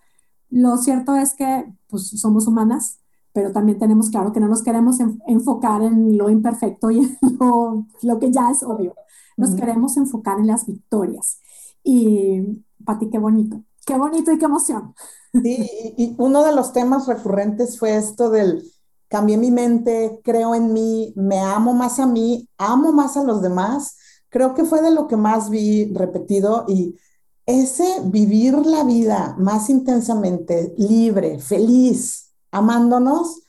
Lo 0.51 0.77
cierto 0.77 1.17
es 1.17 1.35
que 1.35 1.73
pues, 1.89 2.09
somos 2.21 2.47
humanas, 2.47 3.01
pero 3.33 3.53
también 3.53 3.79
tenemos 3.79 4.11
claro 4.11 4.33
que 4.33 4.41
no 4.41 4.49
nos 4.49 4.63
queremos 4.63 4.99
enfocar 5.27 5.83
en 5.83 6.17
lo 6.19 6.31
imperfecto 6.31 6.91
y 6.91 6.99
en 7.23 7.39
lo, 7.39 7.87
lo 8.03 8.19
que 8.19 8.31
ya 8.31 8.51
es 8.51 8.63
obvio. 8.63 8.95
Nos 9.37 9.55
queremos 9.55 9.97
enfocar 9.97 10.39
en 10.39 10.47
las 10.47 10.67
victorias. 10.67 11.41
Y, 11.83 12.65
Pati, 12.85 13.09
qué 13.11 13.19
bonito. 13.19 13.63
Qué 13.87 13.97
bonito 13.97 14.31
y 14.31 14.39
qué 14.39 14.45
emoción. 14.45 14.95
Sí, 15.33 15.95
y, 15.97 16.15
uno 16.19 16.45
de 16.45 16.55
los 16.55 16.73
temas 16.73 17.07
recurrentes 17.07 17.79
fue 17.79 17.97
esto 17.97 18.31
del 18.31 18.63
cambié 19.09 19.37
mi 19.37 19.51
mente, 19.51 20.21
creo 20.25 20.55
en 20.55 20.73
mí, 20.73 21.13
me 21.17 21.39
amo 21.41 21.75
más 21.75 21.99
a 22.01 22.07
mí, 22.07 22.49
amo 22.57 22.93
más 22.93 23.17
a 23.17 23.25
los 23.25 23.43
demás. 23.43 23.97
Creo 24.33 24.55
que 24.55 24.65
fue 24.65 24.81
de 24.81 24.91
lo 24.91 25.07
que 25.09 25.17
más 25.17 25.51
vi 25.51 25.93
repetido 25.93 26.65
y 26.67 26.97
ese 27.45 28.01
vivir 28.05 28.55
la 28.67 28.83
vida 28.83 29.37
más 29.39 29.69
intensamente, 29.69 30.75
libre, 30.79 31.39
feliz, 31.39 32.33
amándonos, 32.51 33.43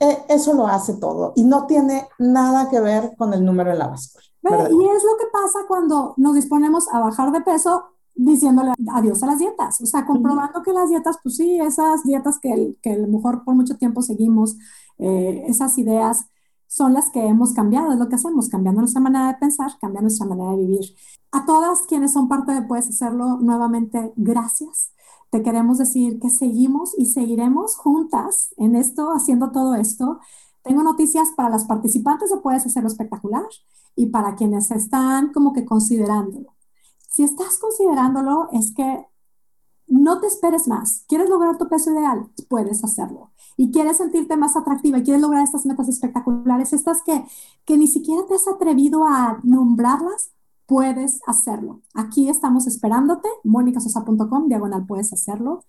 e, 0.00 0.24
eso 0.30 0.54
lo 0.54 0.66
hace 0.66 0.94
todo 0.94 1.34
y 1.36 1.44
no 1.44 1.66
tiene 1.66 2.08
nada 2.18 2.70
que 2.70 2.80
ver 2.80 3.14
con 3.18 3.34
el 3.34 3.44
número 3.44 3.70
de 3.70 3.76
la 3.76 3.88
báscula. 3.88 4.24
Y 4.42 4.86
es 4.88 5.04
lo 5.04 5.16
que 5.18 5.26
pasa 5.30 5.60
cuando 5.68 6.14
nos 6.16 6.34
disponemos 6.34 6.88
a 6.88 7.00
bajar 7.00 7.30
de 7.30 7.42
peso 7.42 7.84
diciéndole 8.14 8.72
adiós 8.94 9.22
a 9.22 9.26
las 9.26 9.38
dietas, 9.38 9.80
o 9.80 9.86
sea, 9.86 10.06
comprobando 10.06 10.62
que 10.62 10.72
las 10.72 10.88
dietas, 10.88 11.18
pues 11.22 11.36
sí, 11.36 11.58
esas 11.60 12.02
dietas 12.04 12.38
que, 12.38 12.76
que 12.80 12.92
a 12.92 12.96
lo 12.96 13.08
mejor 13.08 13.44
por 13.44 13.54
mucho 13.54 13.76
tiempo 13.76 14.00
seguimos, 14.00 14.56
eh, 14.98 15.44
esas 15.48 15.76
ideas 15.76 16.26
son 16.74 16.92
las 16.92 17.08
que 17.08 17.24
hemos 17.24 17.52
cambiado, 17.52 17.92
es 17.92 18.00
lo 18.00 18.08
que 18.08 18.16
hacemos, 18.16 18.48
cambiando 18.48 18.80
nuestra 18.80 19.00
manera 19.00 19.28
de 19.28 19.34
pensar, 19.34 19.70
cambiando 19.80 20.08
nuestra 20.08 20.26
manera 20.26 20.50
de 20.50 20.56
vivir. 20.56 20.96
A 21.30 21.46
todas 21.46 21.82
quienes 21.82 22.12
son 22.12 22.26
parte 22.26 22.50
de 22.50 22.62
Puedes 22.62 22.88
Hacerlo, 22.88 23.38
nuevamente, 23.40 24.12
gracias. 24.16 24.90
Te 25.30 25.44
queremos 25.44 25.78
decir 25.78 26.18
que 26.18 26.30
seguimos 26.30 26.92
y 26.98 27.06
seguiremos 27.06 27.76
juntas 27.76 28.52
en 28.56 28.74
esto, 28.74 29.12
haciendo 29.12 29.52
todo 29.52 29.76
esto. 29.76 30.18
Tengo 30.64 30.82
noticias 30.82 31.28
para 31.36 31.48
las 31.48 31.64
participantes 31.64 32.30
de 32.30 32.38
Puedes 32.38 32.66
Hacerlo 32.66 32.88
Espectacular 32.88 33.46
y 33.94 34.06
para 34.06 34.34
quienes 34.34 34.72
están 34.72 35.32
como 35.32 35.52
que 35.52 35.64
considerándolo. 35.64 36.56
Si 37.08 37.22
estás 37.22 37.58
considerándolo, 37.58 38.48
es 38.50 38.74
que 38.74 39.06
no 39.86 40.18
te 40.18 40.26
esperes 40.26 40.66
más. 40.66 41.04
¿Quieres 41.06 41.30
lograr 41.30 41.56
tu 41.56 41.68
peso 41.68 41.92
ideal? 41.92 42.32
Puedes 42.48 42.82
hacerlo. 42.82 43.30
Y 43.56 43.70
quieres 43.70 43.98
sentirte 43.98 44.36
más 44.36 44.56
atractiva 44.56 44.98
y 44.98 45.02
quieres 45.02 45.22
lograr 45.22 45.44
estas 45.44 45.66
metas 45.66 45.88
espectaculares, 45.88 46.72
estas 46.72 47.02
que, 47.02 47.24
que 47.64 47.76
ni 47.76 47.86
siquiera 47.86 48.26
te 48.26 48.34
has 48.34 48.48
atrevido 48.48 49.06
a 49.06 49.38
nombrarlas, 49.42 50.30
puedes 50.66 51.20
hacerlo. 51.26 51.82
Aquí 51.94 52.28
estamos 52.28 52.66
esperándote, 52.66 53.28
monicasosa.com, 53.44 54.48
diagonal, 54.48 54.86
puedes 54.86 55.12
hacerlo. 55.12 55.64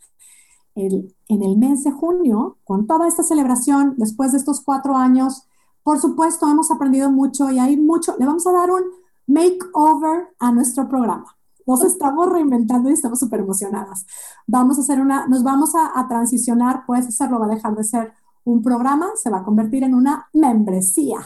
en 0.75 1.13
el 1.29 1.57
mes 1.57 1.83
de 1.83 1.91
junio, 1.91 2.57
con 2.65 2.85
toda 2.85 3.07
esta 3.07 3.23
celebración, 3.23 3.95
después 3.97 4.31
de 4.33 4.39
estos 4.39 4.61
cuatro 4.61 4.97
años, 4.97 5.47
por 5.85 5.99
supuesto, 5.99 6.49
hemos 6.49 6.71
aprendido 6.71 7.11
mucho 7.11 7.51
y 7.51 7.59
hay 7.59 7.77
mucho. 7.77 8.15
Le 8.17 8.25
vamos 8.25 8.47
a 8.47 8.51
dar 8.51 8.71
un 8.71 8.83
makeover 9.27 10.29
a 10.39 10.51
nuestro 10.51 10.89
programa. 10.89 11.34
Nos 11.65 11.83
estamos 11.83 12.31
reinventando 12.31 12.89
y 12.89 12.93
estamos 12.93 13.19
súper 13.19 13.41
emocionadas. 13.41 14.05
Vamos 14.47 14.77
a 14.77 14.81
hacer 14.81 14.99
una, 14.99 15.27
nos 15.27 15.43
vamos 15.43 15.73
a, 15.75 16.07
transicionar, 16.07 16.85
puedes 16.85 17.07
hacerlo, 17.07 17.39
va 17.39 17.47
a 17.47 17.55
dejar 17.55 17.75
de 17.75 17.83
ser 17.83 18.13
un 18.43 18.61
programa, 18.61 19.09
se 19.15 19.29
va 19.29 19.39
a 19.39 19.43
convertir 19.43 19.83
en 19.83 19.95
una 19.95 20.29
membresía 20.33 21.17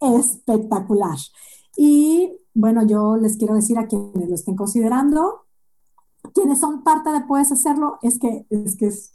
espectacular. 0.00 1.16
Y 1.76 2.38
bueno, 2.52 2.86
yo 2.86 3.16
les 3.16 3.36
quiero 3.36 3.54
decir 3.54 3.78
a 3.78 3.86
quienes 3.86 4.28
lo 4.28 4.34
estén 4.34 4.56
considerando, 4.56 5.46
quienes 6.34 6.60
son 6.60 6.82
parte 6.82 7.10
de 7.10 7.22
Puedes 7.22 7.50
Hacerlo, 7.50 7.98
es 8.02 8.18
que 8.18 8.46
es, 8.50 8.76
que 8.76 8.86
es 8.88 9.14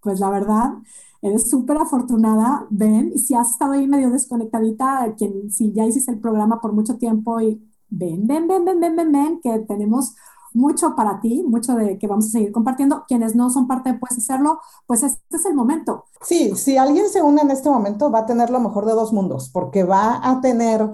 pues 0.00 0.20
la 0.20 0.30
verdad, 0.30 0.74
eres 1.22 1.48
súper 1.48 1.78
afortunada, 1.78 2.66
ven, 2.70 3.10
y 3.14 3.18
si 3.18 3.34
has 3.34 3.52
estado 3.52 3.72
ahí 3.72 3.88
medio 3.88 4.10
desconectadita, 4.10 5.14
quien, 5.16 5.50
si 5.50 5.72
ya 5.72 5.86
hiciste 5.86 6.12
el 6.12 6.20
programa 6.20 6.60
por 6.60 6.74
mucho 6.74 6.98
tiempo 6.98 7.40
y 7.40 7.58
ven, 7.88 8.26
ven, 8.26 8.46
ven, 8.48 8.64
ven, 8.64 8.80
ven, 8.80 8.96
ven, 8.96 9.12
ven, 9.12 9.40
que 9.42 9.58
tenemos 9.60 10.14
mucho 10.52 10.94
para 10.94 11.20
ti, 11.20 11.42
mucho 11.46 11.74
de 11.74 11.98
que 11.98 12.06
vamos 12.06 12.26
a 12.26 12.30
seguir 12.30 12.52
compartiendo. 12.52 13.04
Quienes 13.06 13.34
no 13.34 13.50
son 13.50 13.66
parte 13.66 13.92
de 13.92 13.98
Puedes 13.98 14.18
Hacerlo, 14.18 14.60
pues 14.86 15.02
este 15.02 15.36
es 15.36 15.44
el 15.44 15.54
momento. 15.54 16.04
Sí, 16.22 16.54
si 16.56 16.76
alguien 16.76 17.08
se 17.08 17.22
une 17.22 17.42
en 17.42 17.50
este 17.50 17.68
momento, 17.68 18.10
va 18.10 18.20
a 18.20 18.26
tener 18.26 18.50
lo 18.50 18.60
mejor 18.60 18.86
de 18.86 18.92
dos 18.92 19.12
mundos, 19.12 19.50
porque 19.52 19.84
va 19.84 20.20
a 20.22 20.40
tener 20.40 20.88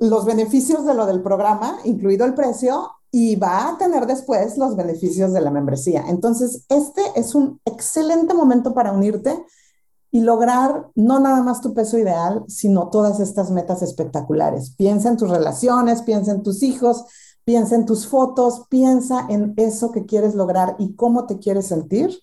los 0.00 0.24
beneficios 0.24 0.84
de 0.84 0.94
lo 0.94 1.06
del 1.06 1.22
programa, 1.22 1.78
incluido 1.84 2.26
el 2.26 2.34
precio, 2.34 2.90
y 3.10 3.36
va 3.36 3.68
a 3.68 3.78
tener 3.78 4.06
después 4.06 4.58
los 4.58 4.76
beneficios 4.76 5.32
de 5.32 5.40
la 5.40 5.50
membresía. 5.50 6.04
Entonces, 6.08 6.64
este 6.68 7.02
es 7.14 7.34
un 7.34 7.60
excelente 7.64 8.34
momento 8.34 8.74
para 8.74 8.92
unirte 8.92 9.44
y 10.18 10.20
lograr 10.20 10.90
no 10.96 11.20
nada 11.20 11.44
más 11.44 11.60
tu 11.60 11.74
peso 11.74 11.96
ideal, 11.96 12.42
sino 12.48 12.88
todas 12.88 13.20
estas 13.20 13.52
metas 13.52 13.82
espectaculares. 13.82 14.74
Piensa 14.74 15.10
en 15.10 15.16
tus 15.16 15.30
relaciones, 15.30 16.02
piensa 16.02 16.32
en 16.32 16.42
tus 16.42 16.64
hijos, 16.64 17.04
piensa 17.44 17.76
en 17.76 17.86
tus 17.86 18.08
fotos, 18.08 18.66
piensa 18.68 19.26
en 19.28 19.54
eso 19.56 19.92
que 19.92 20.06
quieres 20.06 20.34
lograr 20.34 20.74
y 20.80 20.96
cómo 20.96 21.26
te 21.26 21.38
quieres 21.38 21.68
sentir 21.68 22.18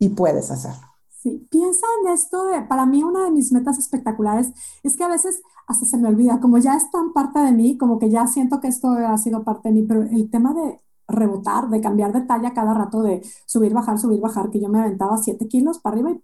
y 0.00 0.08
puedes 0.08 0.50
hacerlo. 0.50 0.88
Sí, 1.22 1.46
piensa 1.52 1.86
en 2.02 2.12
esto. 2.12 2.46
Para 2.68 2.84
mí, 2.84 3.04
una 3.04 3.26
de 3.26 3.30
mis 3.30 3.52
metas 3.52 3.78
espectaculares 3.78 4.48
es 4.82 4.96
que 4.96 5.04
a 5.04 5.08
veces 5.08 5.40
hasta 5.68 5.86
se 5.86 5.96
me 5.96 6.08
olvida, 6.08 6.40
como 6.40 6.58
ya 6.58 6.74
es 6.74 6.90
tan 6.90 7.12
parte 7.12 7.38
de 7.38 7.52
mí, 7.52 7.78
como 7.78 8.00
que 8.00 8.10
ya 8.10 8.26
siento 8.26 8.58
que 8.58 8.66
esto 8.66 8.88
ha 8.88 9.16
sido 9.18 9.44
parte 9.44 9.68
de 9.68 9.74
mí, 9.76 9.82
pero 9.84 10.02
el 10.02 10.28
tema 10.30 10.52
de 10.52 10.80
rebotar, 11.08 11.68
de 11.68 11.80
cambiar 11.80 12.12
de 12.12 12.22
talla 12.22 12.54
cada 12.54 12.74
rato, 12.74 13.02
de 13.02 13.22
subir, 13.46 13.72
bajar, 13.72 13.98
subir, 13.98 14.20
bajar, 14.20 14.50
que 14.50 14.60
yo 14.60 14.68
me 14.68 14.80
aventaba 14.80 15.16
7 15.18 15.46
kilos 15.48 15.78
para 15.78 15.96
arriba 15.96 16.10
y 16.12 16.22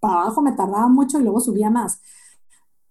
para, 0.00 0.22
abajo 0.22 0.42
me 0.42 0.52
tardaba 0.52 0.88
mucho 0.88 1.18
y 1.18 1.22
luego 1.22 1.40
subía 1.40 1.70
más. 1.70 2.00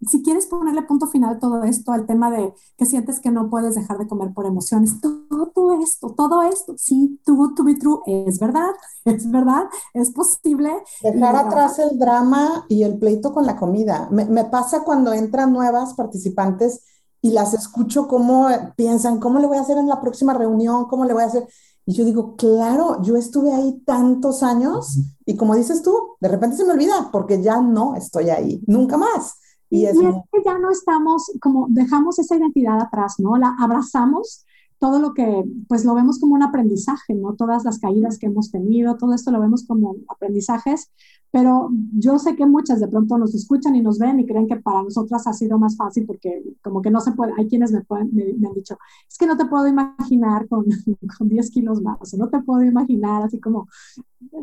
si 0.01 0.23
quieres 0.23 0.45
ponerle 0.45 0.83
punto 0.83 1.07
final 1.07 1.35
a 1.35 1.39
todo 1.39 1.63
esto, 1.63 1.91
al 1.91 2.05
tema 2.05 2.31
de 2.31 2.53
que 2.77 2.85
sientes 2.85 3.19
que 3.19 3.31
no 3.31 3.49
puedes 3.49 3.75
dejar 3.75 3.97
de 3.97 4.07
comer 4.07 4.33
por 4.33 4.45
emociones, 4.45 5.01
todo 5.01 5.81
esto, 5.81 6.13
todo 6.15 6.41
esto, 6.43 6.75
sí, 6.77 7.19
too 7.25 7.53
to 7.53 7.63
be 7.63 7.75
true, 7.75 7.99
es 8.05 8.39
verdad, 8.39 8.71
es 9.05 9.29
verdad, 9.29 9.65
es 9.93 10.11
posible. 10.11 10.71
Dejar 11.03 11.35
atrás 11.35 11.79
el 11.79 11.99
drama 11.99 12.65
y 12.69 12.83
el 12.83 12.97
pleito 12.97 13.33
con 13.33 13.45
la 13.45 13.57
comida. 13.57 14.07
Me, 14.09 14.25
me 14.25 14.45
pasa 14.45 14.83
cuando 14.83 15.13
entran 15.13 15.51
nuevas 15.51 15.93
participantes 15.95 16.81
y 17.21 17.31
las 17.31 17.53
escucho 17.53 18.07
cómo 18.07 18.47
piensan, 18.75 19.19
¿cómo 19.19 19.39
le 19.39 19.47
voy 19.47 19.57
a 19.57 19.61
hacer 19.61 19.77
en 19.77 19.87
la 19.87 19.99
próxima 19.99 20.33
reunión? 20.33 20.85
¿Cómo 20.85 21.05
le 21.05 21.13
voy 21.13 21.23
a 21.23 21.27
hacer? 21.27 21.47
Y 21.85 21.93
yo 21.93 22.05
digo, 22.05 22.35
claro, 22.35 23.01
yo 23.01 23.15
estuve 23.15 23.51
ahí 23.51 23.81
tantos 23.85 24.43
años 24.43 24.99
y 25.25 25.35
como 25.35 25.55
dices 25.55 25.81
tú, 25.81 26.15
de 26.19 26.27
repente 26.27 26.55
se 26.55 26.65
me 26.65 26.73
olvida 26.73 27.09
porque 27.11 27.41
ya 27.41 27.59
no 27.61 27.95
estoy 27.95 28.29
ahí, 28.29 28.61
nunca 28.67 28.95
más. 28.97 29.39
Y, 29.71 29.85
es, 29.85 29.97
que 29.97 30.43
ya 30.43 30.57
no 30.57 30.71
estamos, 30.71 31.31
como 31.41 31.67
dejamos 31.69 32.17
esa 32.19 32.35
identidad 32.35 32.79
atrás, 32.79 33.15
¿no? 33.19 33.37
La 33.37 33.55
abrazamos 33.59 34.45
todo 34.79 34.99
lo 34.99 35.13
que, 35.13 35.43
pues 35.67 35.83
lo 35.83 35.93
vemos 35.93 36.19
como 36.19 36.35
un 36.35 36.43
aprendizaje, 36.43 37.13
¿no? 37.13 37.35
Todas 37.35 37.65
las 37.65 37.79
caídas 37.79 38.17
que 38.17 38.27
hemos 38.27 38.49
tenido, 38.49 38.95
todo 38.95 39.13
esto 39.13 39.29
lo 39.29 39.41
vemos 39.41 39.65
como 39.67 39.97
aprendizajes, 40.07 40.89
pero 41.31 41.69
yo 41.93 42.17
sé 42.17 42.35
que 42.35 42.45
muchas 42.45 42.79
de 42.79 42.87
pronto 42.87 43.17
nos 43.17 43.35
escuchan 43.35 43.75
y 43.75 43.81
nos 43.81 43.99
ven 43.99 44.19
y 44.19 44.25
creen 44.25 44.47
que 44.47 44.55
para 44.55 44.81
nosotras 44.81 45.27
ha 45.27 45.33
sido 45.33 45.59
más 45.59 45.75
fácil 45.75 46.05
porque 46.05 46.41
como 46.63 46.81
que 46.81 46.91
no 46.91 47.01
se 47.01 47.11
puede, 47.11 47.33
hay 47.37 47.47
quienes 47.47 47.71
me, 47.73 47.79
han 47.89 48.09
dicho, 48.55 48.77
es 49.07 49.17
que 49.17 49.27
no 49.27 49.35
te 49.35 49.45
puedo 49.45 49.67
imaginar 49.67 50.47
con, 50.47 50.65
con 51.17 51.27
10 51.27 51.51
kilos 51.51 51.81
más, 51.81 52.13
o 52.13 52.17
no 52.17 52.29
te 52.29 52.41
puedo 52.41 52.63
imaginar 52.63 53.23
así 53.23 53.39
como, 53.39 53.67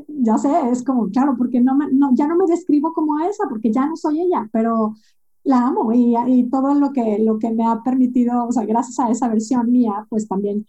ya 0.09 0.37
sé, 0.37 0.51
es 0.71 0.83
como, 0.85 1.09
claro, 1.09 1.35
porque 1.37 1.61
no, 1.61 1.75
me, 1.75 1.91
no 1.93 2.11
ya 2.15 2.27
no 2.27 2.37
me 2.37 2.45
describo 2.47 2.93
como 2.93 3.19
esa, 3.21 3.49
porque 3.49 3.73
ya 3.73 3.87
no 3.87 3.97
soy 3.97 4.21
ella, 4.21 4.49
pero 4.53 4.95
la 5.47 5.69
amo 5.69 5.93
y, 5.93 6.17
y, 6.27 6.51
todo 6.51 6.75
lo 6.75 6.93
que, 6.93 7.19
lo 7.21 7.39
que 7.39 7.53
me 7.53 7.65
ha 7.65 7.83
permitido, 7.83 8.47
o 8.47 8.53
sea, 8.53 8.67
gracias 8.67 8.99
a 8.99 9.11
esa 9.11 9.29
versión 9.29 9.71
mía, 9.71 10.05
pues 10.11 10.27
también 10.27 10.67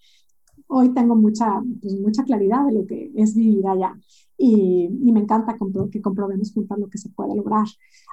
hoy 0.68 0.94
tengo 0.94 1.16
mucha, 1.16 1.62
pues, 1.82 2.00
mucha 2.00 2.24
claridad 2.24 2.64
de 2.66 2.74
lo 2.74 2.86
que 2.86 3.12
es 3.16 3.34
vivir 3.34 3.68
allá. 3.68 4.00
Y, 4.38 4.88
y 5.04 5.12
me 5.12 5.22
encanta 5.22 5.58
que 5.92 6.02
comprobemos 6.02 6.54
juntas 6.54 6.78
lo 6.78 6.90
que 6.90 7.00
se 7.00 7.10
puede 7.10 7.36
lograr. 7.36 7.66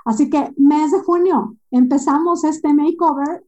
Así 0.07 0.31
que 0.31 0.55
mes 0.57 0.91
de 0.91 1.01
junio, 1.01 1.57
empezamos 1.71 2.45
este 2.45 2.73
makeover. 2.73 3.45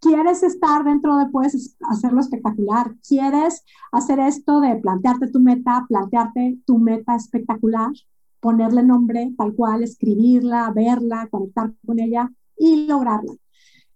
¿Quieres 0.00 0.42
estar 0.42 0.84
dentro 0.84 1.16
de, 1.16 1.26
puedes 1.26 1.76
hacerlo 1.88 2.20
espectacular? 2.20 2.94
¿Quieres 3.06 3.64
hacer 3.92 4.18
esto 4.18 4.60
de 4.60 4.76
plantearte 4.76 5.28
tu 5.28 5.38
meta, 5.38 5.84
plantearte 5.88 6.58
tu 6.66 6.78
meta 6.78 7.14
espectacular? 7.14 7.92
ponerle 8.40 8.84
nombre 8.84 9.34
tal 9.36 9.54
cual, 9.54 9.82
escribirla, 9.82 10.70
verla, 10.74 11.28
conectar 11.28 11.72
con 11.84 11.98
ella 11.98 12.30
y 12.58 12.86
lograrla. 12.86 13.32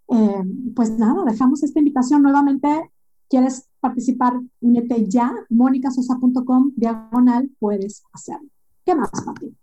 Eh, 0.08 0.42
pues 0.74 0.90
nada, 0.98 1.24
dejamos 1.24 1.62
esta 1.62 1.78
invitación 1.78 2.22
nuevamente. 2.22 2.90
¿Quieres 3.28 3.68
participar? 3.80 4.34
Únete 4.60 5.08
ya, 5.08 5.32
monicasosa.com, 5.48 6.72
diagonal, 6.76 7.50
puedes 7.58 8.02
hacerlo. 8.12 8.48
¿Qué 8.84 8.94
más, 8.94 9.10
Pati? 9.24 9.56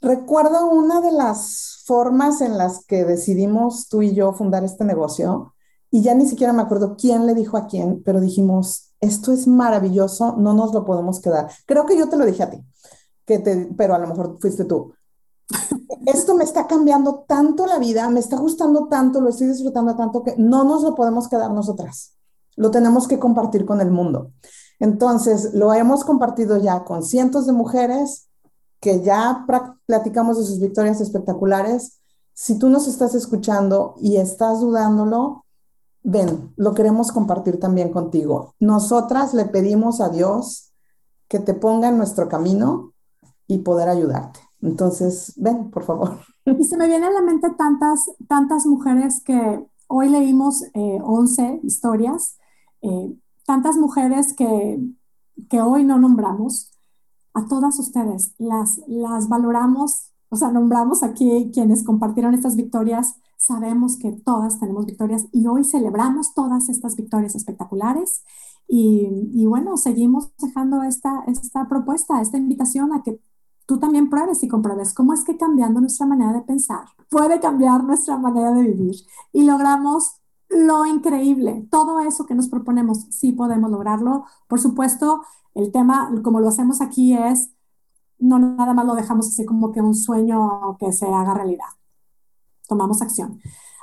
Recuerdo 0.00 0.70
una 0.70 1.00
de 1.00 1.12
las 1.12 1.82
formas 1.84 2.40
en 2.40 2.56
las 2.56 2.84
que 2.86 3.04
decidimos 3.04 3.88
tú 3.88 4.00
y 4.02 4.14
yo 4.14 4.32
fundar 4.32 4.64
este 4.64 4.84
negocio, 4.84 5.54
y 5.90 6.02
ya 6.02 6.14
ni 6.14 6.26
siquiera 6.26 6.52
me 6.52 6.62
acuerdo 6.62 6.96
quién 6.96 7.26
le 7.26 7.34
dijo 7.34 7.56
a 7.56 7.66
quién, 7.66 8.02
pero 8.04 8.20
dijimos, 8.20 8.92
esto 9.00 9.32
es 9.32 9.46
maravilloso, 9.46 10.36
no 10.36 10.54
nos 10.54 10.72
lo 10.72 10.84
podemos 10.84 11.20
quedar. 11.20 11.50
Creo 11.66 11.84
que 11.86 11.98
yo 11.98 12.08
te 12.08 12.16
lo 12.16 12.26
dije 12.26 12.42
a 12.42 12.50
ti, 12.50 12.58
que 13.26 13.38
te, 13.38 13.68
pero 13.76 13.94
a 13.94 13.98
lo 13.98 14.06
mejor 14.06 14.38
fuiste 14.40 14.64
tú 14.64 14.92
esto 16.06 16.34
me 16.34 16.44
está 16.44 16.66
cambiando 16.66 17.24
tanto 17.26 17.66
la 17.66 17.78
vida, 17.78 18.08
me 18.10 18.20
está 18.20 18.36
gustando 18.36 18.88
tanto, 18.88 19.20
lo 19.20 19.30
estoy 19.30 19.48
disfrutando 19.48 19.96
tanto 19.96 20.22
que 20.22 20.34
no 20.36 20.64
nos 20.64 20.82
lo 20.82 20.94
podemos 20.94 21.28
quedar 21.28 21.50
nosotras. 21.52 22.14
Lo 22.56 22.70
tenemos 22.70 23.06
que 23.06 23.18
compartir 23.18 23.64
con 23.64 23.80
el 23.80 23.90
mundo. 23.90 24.32
Entonces, 24.80 25.54
lo 25.54 25.72
hemos 25.74 26.04
compartido 26.04 26.56
ya 26.58 26.84
con 26.84 27.02
cientos 27.02 27.46
de 27.46 27.52
mujeres 27.52 28.28
que 28.80 29.02
ya 29.02 29.44
platicamos 29.86 30.38
de 30.38 30.44
sus 30.44 30.60
victorias 30.60 31.00
espectaculares. 31.00 32.00
Si 32.32 32.58
tú 32.58 32.68
nos 32.68 32.86
estás 32.86 33.14
escuchando 33.14 33.94
y 34.00 34.16
estás 34.16 34.60
dudándolo, 34.60 35.44
ven, 36.02 36.52
lo 36.56 36.74
queremos 36.74 37.10
compartir 37.10 37.58
también 37.58 37.90
contigo. 37.90 38.54
Nosotras 38.60 39.34
le 39.34 39.46
pedimos 39.46 40.00
a 40.00 40.08
Dios 40.08 40.72
que 41.28 41.40
te 41.40 41.54
ponga 41.54 41.88
en 41.88 41.98
nuestro 41.98 42.28
camino 42.28 42.92
y 43.46 43.58
poder 43.58 43.88
ayudarte. 43.88 44.47
Entonces, 44.60 45.34
ven, 45.36 45.70
por 45.70 45.84
favor. 45.84 46.18
Y 46.44 46.64
se 46.64 46.76
me 46.76 46.86
vienen 46.86 47.10
a 47.10 47.12
la 47.12 47.22
mente 47.22 47.50
tantas, 47.50 48.10
tantas 48.26 48.66
mujeres 48.66 49.22
que 49.22 49.64
hoy 49.86 50.08
leímos 50.08 50.64
11 50.74 51.42
eh, 51.42 51.60
historias, 51.62 52.38
eh, 52.82 53.16
tantas 53.46 53.76
mujeres 53.76 54.32
que, 54.34 54.80
que 55.48 55.60
hoy 55.60 55.84
no 55.84 55.98
nombramos. 55.98 56.72
A 57.34 57.46
todas 57.46 57.78
ustedes 57.78 58.34
las, 58.38 58.80
las 58.88 59.28
valoramos, 59.28 60.12
o 60.28 60.36
sea, 60.36 60.50
nombramos 60.50 61.02
aquí 61.02 61.50
quienes 61.54 61.84
compartieron 61.84 62.34
estas 62.34 62.56
victorias. 62.56 63.14
Sabemos 63.36 63.96
que 63.96 64.10
todas 64.10 64.58
tenemos 64.58 64.86
victorias 64.86 65.26
y 65.30 65.46
hoy 65.46 65.62
celebramos 65.62 66.34
todas 66.34 66.68
estas 66.68 66.96
victorias 66.96 67.36
espectaculares. 67.36 68.24
Y, 68.66 69.08
y, 69.32 69.46
bueno, 69.46 69.76
seguimos 69.76 70.30
dejando 70.38 70.82
esta, 70.82 71.22
esta 71.26 71.68
propuesta, 71.68 72.20
esta 72.20 72.36
invitación 72.36 72.92
a 72.92 73.02
que 73.02 73.20
tú 73.68 73.78
también 73.78 74.08
pruebes 74.08 74.42
y 74.42 74.48
compruebes 74.48 74.94
cómo 74.94 75.12
es 75.12 75.24
que 75.24 75.36
cambiando 75.36 75.78
nuestra 75.78 76.06
manera 76.06 76.32
de 76.32 76.40
pensar 76.40 76.86
puede 77.10 77.38
cambiar 77.38 77.84
nuestra 77.84 78.16
manera 78.16 78.50
de 78.52 78.62
vivir 78.62 78.94
y 79.30 79.44
logramos 79.44 80.14
lo 80.48 80.86
increíble. 80.86 81.68
Todo 81.70 82.00
eso 82.00 82.24
que 82.24 82.34
nos 82.34 82.48
proponemos, 82.48 83.04
sí 83.10 83.32
podemos 83.32 83.70
lograrlo. 83.70 84.24
Por 84.46 84.58
supuesto, 84.58 85.22
el 85.54 85.70
tema, 85.70 86.10
como 86.24 86.40
lo 86.40 86.48
hacemos 86.48 86.80
aquí, 86.80 87.14
es 87.14 87.50
no 88.18 88.38
nada 88.38 88.72
más 88.72 88.86
lo 88.86 88.94
dejamos 88.94 89.28
así 89.28 89.44
como 89.44 89.70
que 89.70 89.82
un 89.82 89.94
sueño 89.94 90.78
que 90.80 90.90
se 90.92 91.06
haga 91.06 91.34
realidad. 91.34 91.68
Tomamos 92.66 93.02
acción. 93.02 93.38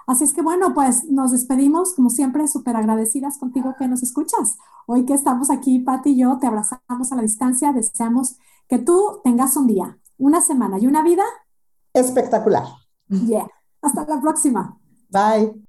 Así 0.08 0.24
es 0.24 0.34
que 0.34 0.42
bueno, 0.42 0.74
pues 0.74 1.06
nos 1.06 1.32
despedimos, 1.32 1.94
como 1.94 2.10
siempre, 2.10 2.48
súper 2.48 2.76
agradecidas 2.76 3.38
contigo 3.38 3.76
que 3.78 3.88
nos 3.88 4.02
escuchas. 4.02 4.58
Hoy 4.88 5.06
que 5.06 5.14
estamos 5.14 5.52
aquí, 5.52 5.78
Pati 5.78 6.10
y 6.10 6.18
yo, 6.18 6.40
te 6.40 6.48
abrazamos 6.48 7.12
a 7.12 7.16
la 7.16 7.22
distancia, 7.22 7.72
deseamos 7.72 8.38
que 8.68 8.80
tú 8.80 9.22
tengas 9.24 9.56
un 9.58 9.68
día, 9.68 9.98
una 10.18 10.42
semana 10.42 10.80
y 10.80 10.88
una 10.88 11.04
vida 11.04 11.24
espectacular. 11.94 12.66
Yeah. 13.10 13.48
Hasta 13.82 14.06
la 14.06 14.22
próxima. 14.22 14.80
Bye. 15.10 15.65